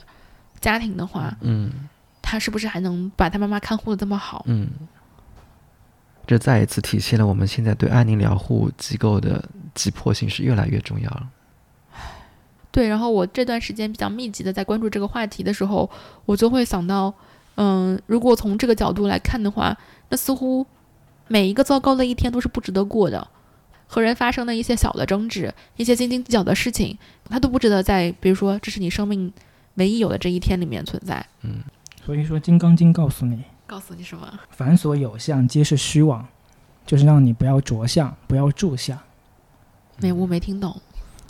[0.61, 1.71] 家庭的话，嗯，
[2.21, 4.43] 他是不是还能把他妈妈看护的这么好？
[4.47, 4.69] 嗯，
[6.27, 9.43] 这再一次体现了我们现在对安宁疗护机构的
[9.79, 11.29] 急迫性是越来越重要了。
[12.69, 15.89] 对，然后我这段时间比较密集的在关注这个话题的时候，
[16.25, 17.13] 我就会想到，
[17.55, 19.77] 嗯，如果从这个角度来看的话，
[20.09, 20.65] 那似乎
[21.29, 23.25] 每一个糟糕的一天都是不值得过的。
[23.87, 26.95] 和人发生的一些小的争执，一些斤斤计较的事情，
[27.29, 29.33] 它都不值得在，比如说，这是你生命
[29.75, 31.25] 唯一有的这一天里面存在。
[31.41, 31.63] 嗯，
[32.05, 34.31] 所以说《金刚经》告诉你，告诉你什么？
[34.51, 36.27] 凡所有相，皆是虚妄，
[36.85, 38.99] 就是让你不要着相，不要住相。
[40.01, 40.75] 没，我没听懂。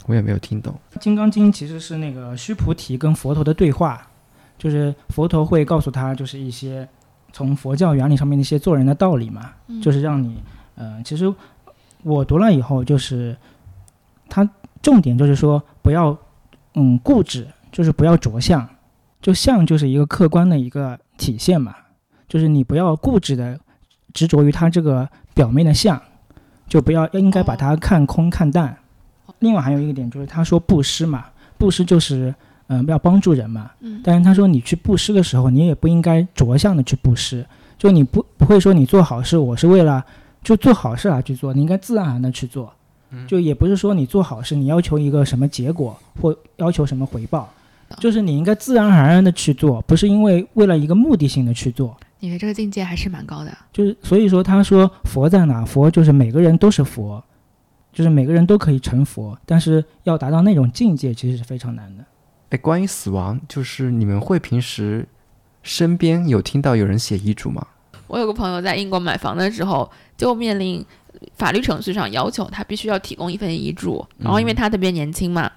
[0.06, 0.74] 我也没有听懂。
[1.00, 4.08] 《金刚经》其实是那个须菩提跟佛陀的对话，
[4.58, 6.88] 就是佛陀会告诉他，就是一些
[7.32, 9.52] 从佛教原理上面的一些做人的道理嘛，
[9.82, 10.42] 就是让你，
[10.76, 11.34] 呃，其实。
[12.04, 13.36] 我读了以后，就是
[14.30, 14.50] 他
[14.82, 16.18] 重点就是说不要
[16.76, 18.66] 嗯固执，就是不要着相，
[19.22, 21.76] 就相就是一个客观的一个体现嘛，
[22.30, 23.60] 就是你不要固执的
[24.14, 26.02] 执着于它这个表面的相，
[26.70, 28.78] 就不要应该把它看空看淡。
[29.40, 31.26] 另外还有一个点就是他说布施嘛，
[31.58, 32.34] 布施就是
[32.68, 33.72] 嗯要帮助人嘛，
[34.04, 37.46] 但是他说你去布施的时候，你也不应该着相的去布施，
[37.78, 40.06] 就你不不会说你做好事，我是为了。
[40.42, 42.72] 就做好事而去做，你应该自然而然的去做，
[43.28, 47.50] 就也不是说你做好事，你要求一个什么结果或要求什么回报，
[48.00, 51.94] 就是你应该自然而然的去做，不是因为为了一个目的性的去做。
[52.20, 53.58] 你的这个境界还是蛮高的。
[53.72, 55.66] 就是所以说，他说佛在哪？
[55.66, 57.24] 佛就是每个人都是佛，
[57.92, 62.06] 就是每个人都可以成佛，但是要达到那种境界，其实是非常难的。
[62.50, 65.08] 哎，关于死亡，就是你们会平时
[65.62, 67.66] 身边有听到有人写遗嘱吗？
[68.08, 70.84] 我有个朋友在英国买房的时候，就面临
[71.36, 75.52] 法律程序上要求他必须要提供一份遗嘱，然后因为他特别年轻嘛，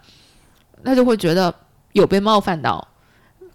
[0.85, 1.55] 他就会觉得
[1.93, 2.87] 有被冒犯到，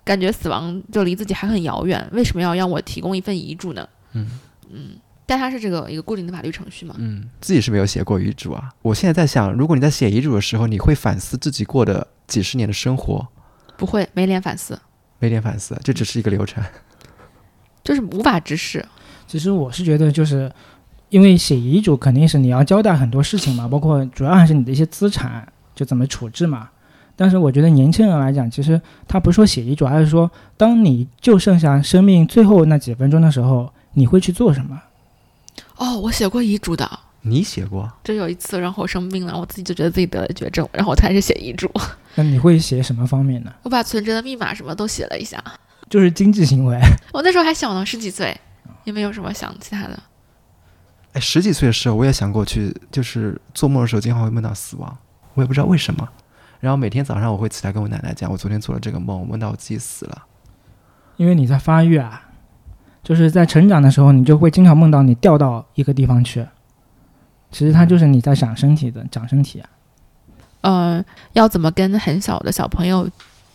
[0.07, 3.85] 感觉死亡就离自己还很遥远，为什么要让我提供一份遗嘱呢？
[4.13, 4.25] 嗯
[4.71, 4.91] 嗯，
[5.25, 6.95] 但它是这个一个固定的法律程序嘛。
[6.97, 8.69] 嗯，自己是没有写过遗嘱啊。
[8.81, 13.27] 我现在在想，如果你在写遗嘱的时候，你会反思自己过的几十年的生活？
[13.75, 14.79] 不会，没脸反思。
[15.19, 16.63] 没脸反思，这只是一个流程。
[17.83, 18.85] 就是无法直视。
[19.27, 20.49] 其实我是觉得，就是
[21.09, 25.45] 因为写遗嘱肯定是你要交代很多事情嘛，包括主要还是你的一些资产
[25.75, 26.69] 就怎么处置嘛。
[27.17, 34.79] 但是我觉得年轻人来讲，其实他不是说写遗嘱，而是说当你就剩下生命最后那几分钟的时候，你会去做什么？
[35.77, 36.87] 哦，我写过遗嘱的。
[37.21, 37.91] 你写过？
[38.03, 41.69] 就有一次，然后我生病了，我自己就觉得自己得了绝症，然后我开始写遗嘱。
[42.15, 43.51] 那你会写什么方面呢？
[43.63, 45.43] 我把存折的密码什么都写了一下。
[45.89, 46.79] 就是经济行为。
[47.11, 48.39] 我那时候还小呢，十几岁，
[48.83, 49.99] 也没有什么想其他的。
[51.13, 54.97] 哎，十几岁的时候，我也想过去，就是做梦的时候经常会梦到死亡，
[55.33, 56.07] 我也不知道为什么。
[56.59, 60.23] 然后每天早上我会起来跟我奶奶讲，我昨天做了这个梦，我梦到我自己死了。
[61.15, 62.29] 因为你在发育啊，
[63.03, 66.45] 就是在成长的时候，你就会经常梦到你掉到一个地方去。
[67.51, 69.69] 其实它就是你在长身体的，长身体啊。
[70.61, 73.09] 嗯，要怎么跟很小的小朋友？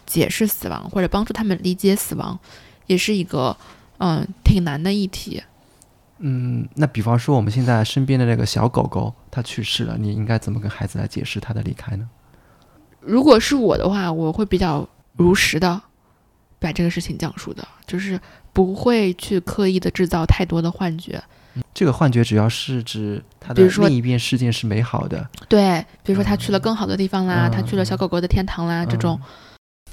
[0.05, 2.39] 解释死亡或者帮助他们理解死亡，
[2.87, 3.57] 也是一个
[3.99, 5.43] 嗯挺难的议题。
[6.19, 12.11] 嗯，那比方说我们现在身边的那个小狗狗，它去世了，你应该怎么跟孩子来解释它的离开呢？
[13.05, 15.81] 如果是我的话，我会比较如实的
[16.59, 18.19] 把这个事情讲述的，就是
[18.53, 21.23] 不会去刻意的制造太多的幻觉。
[21.75, 25.29] 这个幻觉主要是指他的另一边世界是美好的。
[25.49, 29.21] 对，比如说他去了更好的地方啦，他去了小狗狗的天堂啦，这种。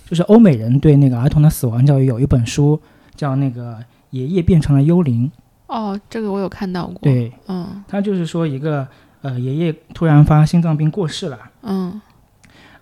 [0.08, 2.82] 就是欧美人对那个儿童的死亡教育有一本书，
[3.16, 3.74] 叫那个
[4.10, 5.30] 《爷爷变成了幽灵》。
[5.74, 6.98] 哦，这个我有看到过。
[7.04, 8.88] 对，嗯，他就是说一个
[9.22, 11.38] 呃爷爷突然发心脏病过世了。
[11.62, 12.02] 嗯，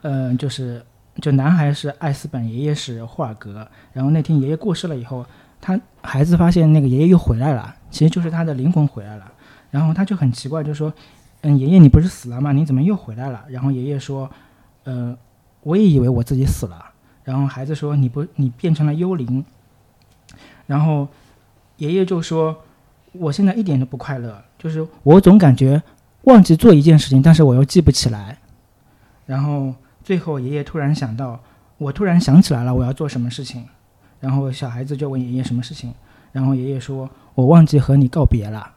[0.02, 0.84] 嗯，就是
[1.22, 3.68] 就男孩是艾斯本，爷爷是霍尔格。
[3.93, 5.26] 然后那天爷爷过世了以后，
[5.60, 9.32] 他孩子发现那个爷爷又回来了，其实就是他的灵魂回来了。
[9.72, 10.93] 然后他就很奇怪，就说
[11.41, 12.52] ：“嗯，爷爷你不是死了吗？
[12.54, 14.30] 你怎么又回来了？”然后爷爷说
[14.86, 15.18] ：“呃，
[15.62, 16.86] 我也以为我自己死了。”
[17.26, 19.43] 然后孩子说：“你不，你变成了幽灵。”
[20.68, 21.08] 然后
[21.78, 22.64] 爷爷就说
[23.12, 25.82] ：“我现在一点都不快乐，就是我总感觉
[26.24, 28.38] 忘记做一件事情，但是我又记不起来。”
[29.26, 29.74] 然后
[30.08, 31.38] 最后爷爷突然想到，
[31.78, 33.66] 我突然想起来了，我要做什么事情。
[34.22, 35.93] 然后小孩子就问爷爷什么事情，
[36.32, 38.72] 然后爷爷说：“我忘记和你告别了。”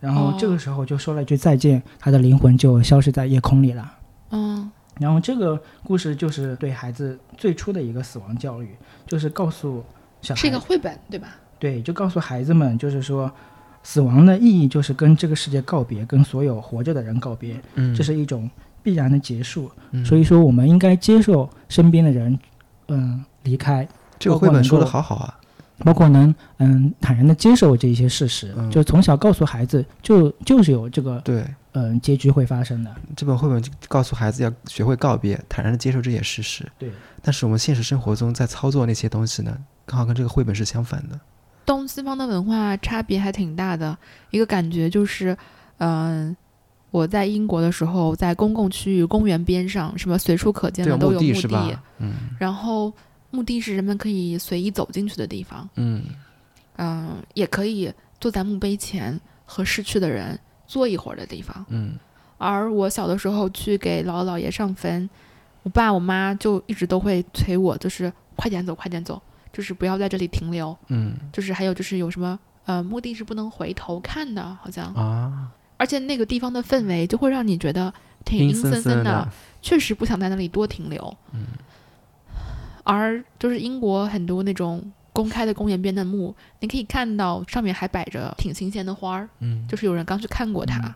[0.00, 3.98] 然后这个时候就说了一句再见，他的灵魂就消失在夜空里了。
[4.30, 8.74] 嗯，然后这个故事就是对孩子最初的一个死亡教育，
[9.06, 9.84] 就是告诉
[10.22, 11.36] 小孩是一个绘本对吧？
[11.58, 13.30] 对，就告诉孩子们，就是说，
[13.82, 18.50] 死亡的意义就是跟这个世界告别，跟所有活着的人告别，嗯，这是一种
[18.86, 19.68] 必然的结束。
[19.90, 22.38] 嗯所以说，我们应该接受身边的人，
[22.86, 25.40] 嗯，离开，这个绘本说的好好啊。
[25.78, 32.94] 包括能嗯坦然的接受这一些事实，嗯就从小告诉孩子，就就是有这个对，嗯结局会发生的。
[33.16, 36.64] 这本绘本就告诉孩子要学会告别，坦然的接受这些事实。
[36.78, 36.88] 对，
[37.20, 41.18] 但是我们现实生活中在操作那些东西呢，刚好跟这个绘本是相反的。
[41.66, 43.98] 东西方的文化差别还挺大的。
[44.30, 45.36] 一个感觉就是，
[45.78, 46.34] 嗯、
[46.96, 51.78] 我在英国的时候，在公共区域、公园边上，什么随处可见，的都有地墓地，
[52.38, 52.90] 然后
[53.30, 56.02] 墓地是人们可以随意走进去的地方，嗯。
[56.78, 61.66] 嗯、也可以坐在墓碑前和逝去的人坐一会儿的地方。
[61.68, 61.98] 嗯。
[62.38, 65.08] 而我小的时候去给姥姥姥爷上坟，
[65.64, 69.20] 我爸我妈就一直都会催我，就是快点走，快点走，
[69.52, 70.74] 就是不要在这里停留。
[70.88, 71.14] 嗯。
[71.30, 77.92] 就是还有就是有什么呃，墓地是不能回头看的，好像，啊，而且那个地方的氛围就会让你觉得
[78.24, 79.28] 挺阴森森森的。
[79.62, 81.16] 确实不想在那里多停留。
[81.32, 81.46] 嗯
[82.88, 84.80] 而就是英国很多那种
[85.12, 90.94] 公开的公园边的墓，你可以看到上面还摆着挺新鲜的花儿，嗯，就是有人刚去看过它。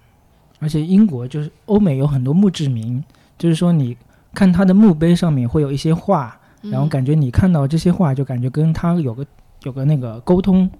[0.61, 3.03] 而且英国就是欧美有很多墓志铭，
[3.37, 3.97] 就是说你
[4.33, 9.27] 看他的墓碑上面会有一些话，嗯然后感觉你看到这些话，就感觉跟他有个
[9.65, 10.71] 有个那个沟通，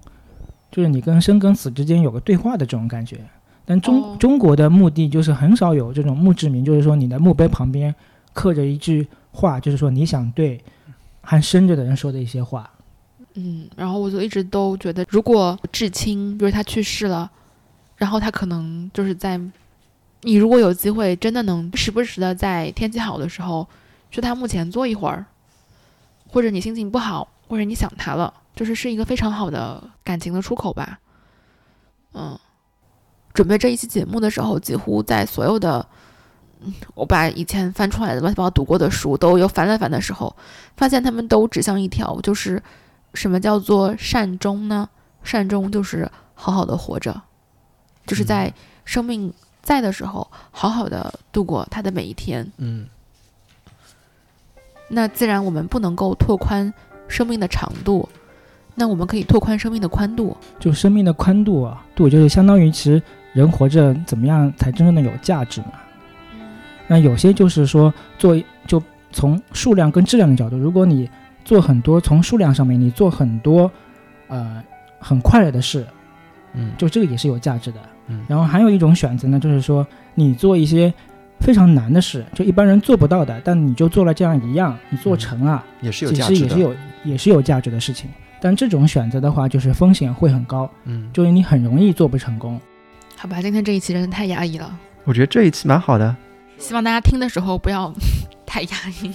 [0.71, 3.19] 就是你跟生跟死之间有个对话的这种感觉。
[3.71, 7.95] 但中、哦中国的墓地就是很少有这种墓志铭，就是说你的墓碑旁边
[8.33, 10.61] 刻着一句话，就是说你想对
[11.21, 12.69] 还生着的人说的一些话。
[13.35, 17.31] 嗯，然后我就一直都觉得，如果至亲，比如他去世了，
[17.95, 19.39] 然后他可能就是在
[20.23, 23.65] 你如果有机会，真的能时不时的在天气好的时候
[24.11, 25.25] 去他墓前坐一会儿，
[26.27, 30.99] 或者你心情不好，或者你想他了，就是是一个非常好的感情的出口吧。
[32.13, 32.37] 嗯，
[33.33, 35.85] 准备这一期节目的时候，几乎在所有的。
[36.63, 40.35] 嗯我把以前翻出来的乱七八糟读过的书都又翻了翻的时候，
[40.77, 42.61] 发现他们都指向一条，就是
[43.15, 44.87] 什么叫做善终呢？
[45.23, 47.19] 善终就是好好的活着，
[48.05, 48.53] 就是在
[48.85, 52.47] 生命在的时候，好好的度过他的每一天。
[52.57, 52.85] 嗯
[54.87, 56.71] 那自然我们不能够拓宽
[57.07, 58.07] 生命的长度，
[58.75, 60.37] 那我们可以拓宽生命的宽度。
[60.59, 63.01] 就生命的宽度啊，度就是相当于其实
[63.33, 65.73] 人活着怎么样才真正的有价值嘛。
[66.87, 68.35] 那有些就是说做
[68.67, 71.09] 就从数量跟质量的角度，如果你
[71.45, 73.71] 做很多从数量上面你做很多
[74.27, 74.61] 呃
[74.99, 75.85] 很快乐的事，
[76.53, 77.79] 嗯，就这个也是有价值的。
[78.07, 80.93] 嗯然后还有一种选择呢，就是说你做一些
[81.39, 86.35] 非常难的事，就一般人做不到的，但你就做了这样一样，你做成了，也是有其价值的。
[86.35, 86.75] 实也是有
[87.05, 88.09] 也是有价值的事情。
[88.41, 92.59] 但这种选择的话，就是风险会很高，嗯，就是你很容易做不成功。
[93.21, 96.15] 好吧，今天这一期真的太压抑了，我觉得这一期蛮好的，
[96.57, 97.93] 希望大家听的时候不要
[98.47, 99.13] 太压抑。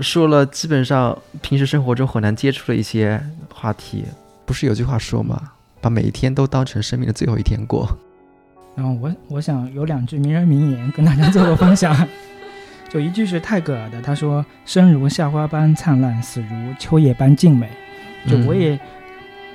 [0.00, 4.06] 说了基本上平时生活中很难接触的一些话题。
[4.46, 5.38] 不是有句话说吗？
[5.82, 7.86] 把每一天都当成生命的最后一天过。
[8.74, 11.94] 然后我我想有两句名人名言跟大家做个分享，
[12.88, 17.68] 就一句是泰戈尔的，他说：“生如夏花般灿烂，死如秋叶般静美。”
[18.26, 18.80] 就我也，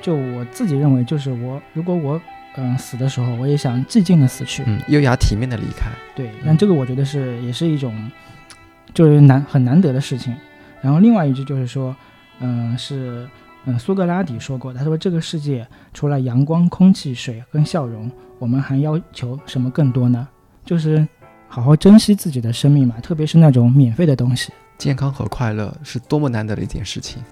[0.03, 2.21] 就我自己认为，就是我如果我
[2.57, 4.63] 嗯死的时候，我也想寂静的死去。
[4.65, 5.89] 嗯，优雅体面的离开。
[6.15, 8.11] 对，但这个我觉得是也是一种，
[8.93, 10.35] 就是难很难得的事情。
[10.81, 11.95] 然后另外一句就是说，
[12.39, 13.27] 嗯，是
[13.65, 20.27] 嗯苏格拉底说过，他说这个世界除了阳光、空气、水跟笑容，我们还要求什么更多呢？
[20.63, 21.07] 就是
[21.47, 24.51] 好好珍惜自己的生命嘛，特别是那种免费的东西。
[24.77, 27.23] 健康和快乐是多么难得的一件事情。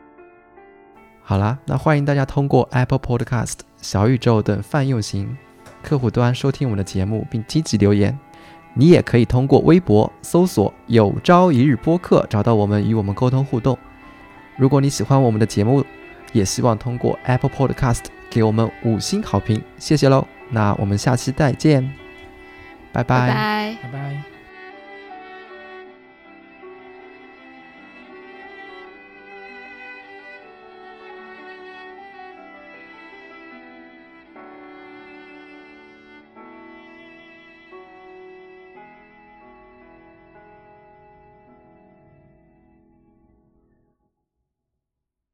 [1.23, 5.35] 好啦，那欢迎大家通过 Apple Podcast、小宇宙等泛用型
[5.81, 8.17] 客户端收听我们的节目，并积极留言。
[8.75, 13.77] 你也可以通过微博搜索“有朝一日播客”找到我们，与我们沟通互动。
[14.57, 15.83] 如果你喜欢我们的节目，
[16.31, 20.27] 也希望通过 Apple Podcast 给我们五星好评，谢谢喽。
[20.49, 21.83] 那我们下期再见，
[22.91, 23.77] 拜拜拜。
[23.83, 24.32] 拜拜。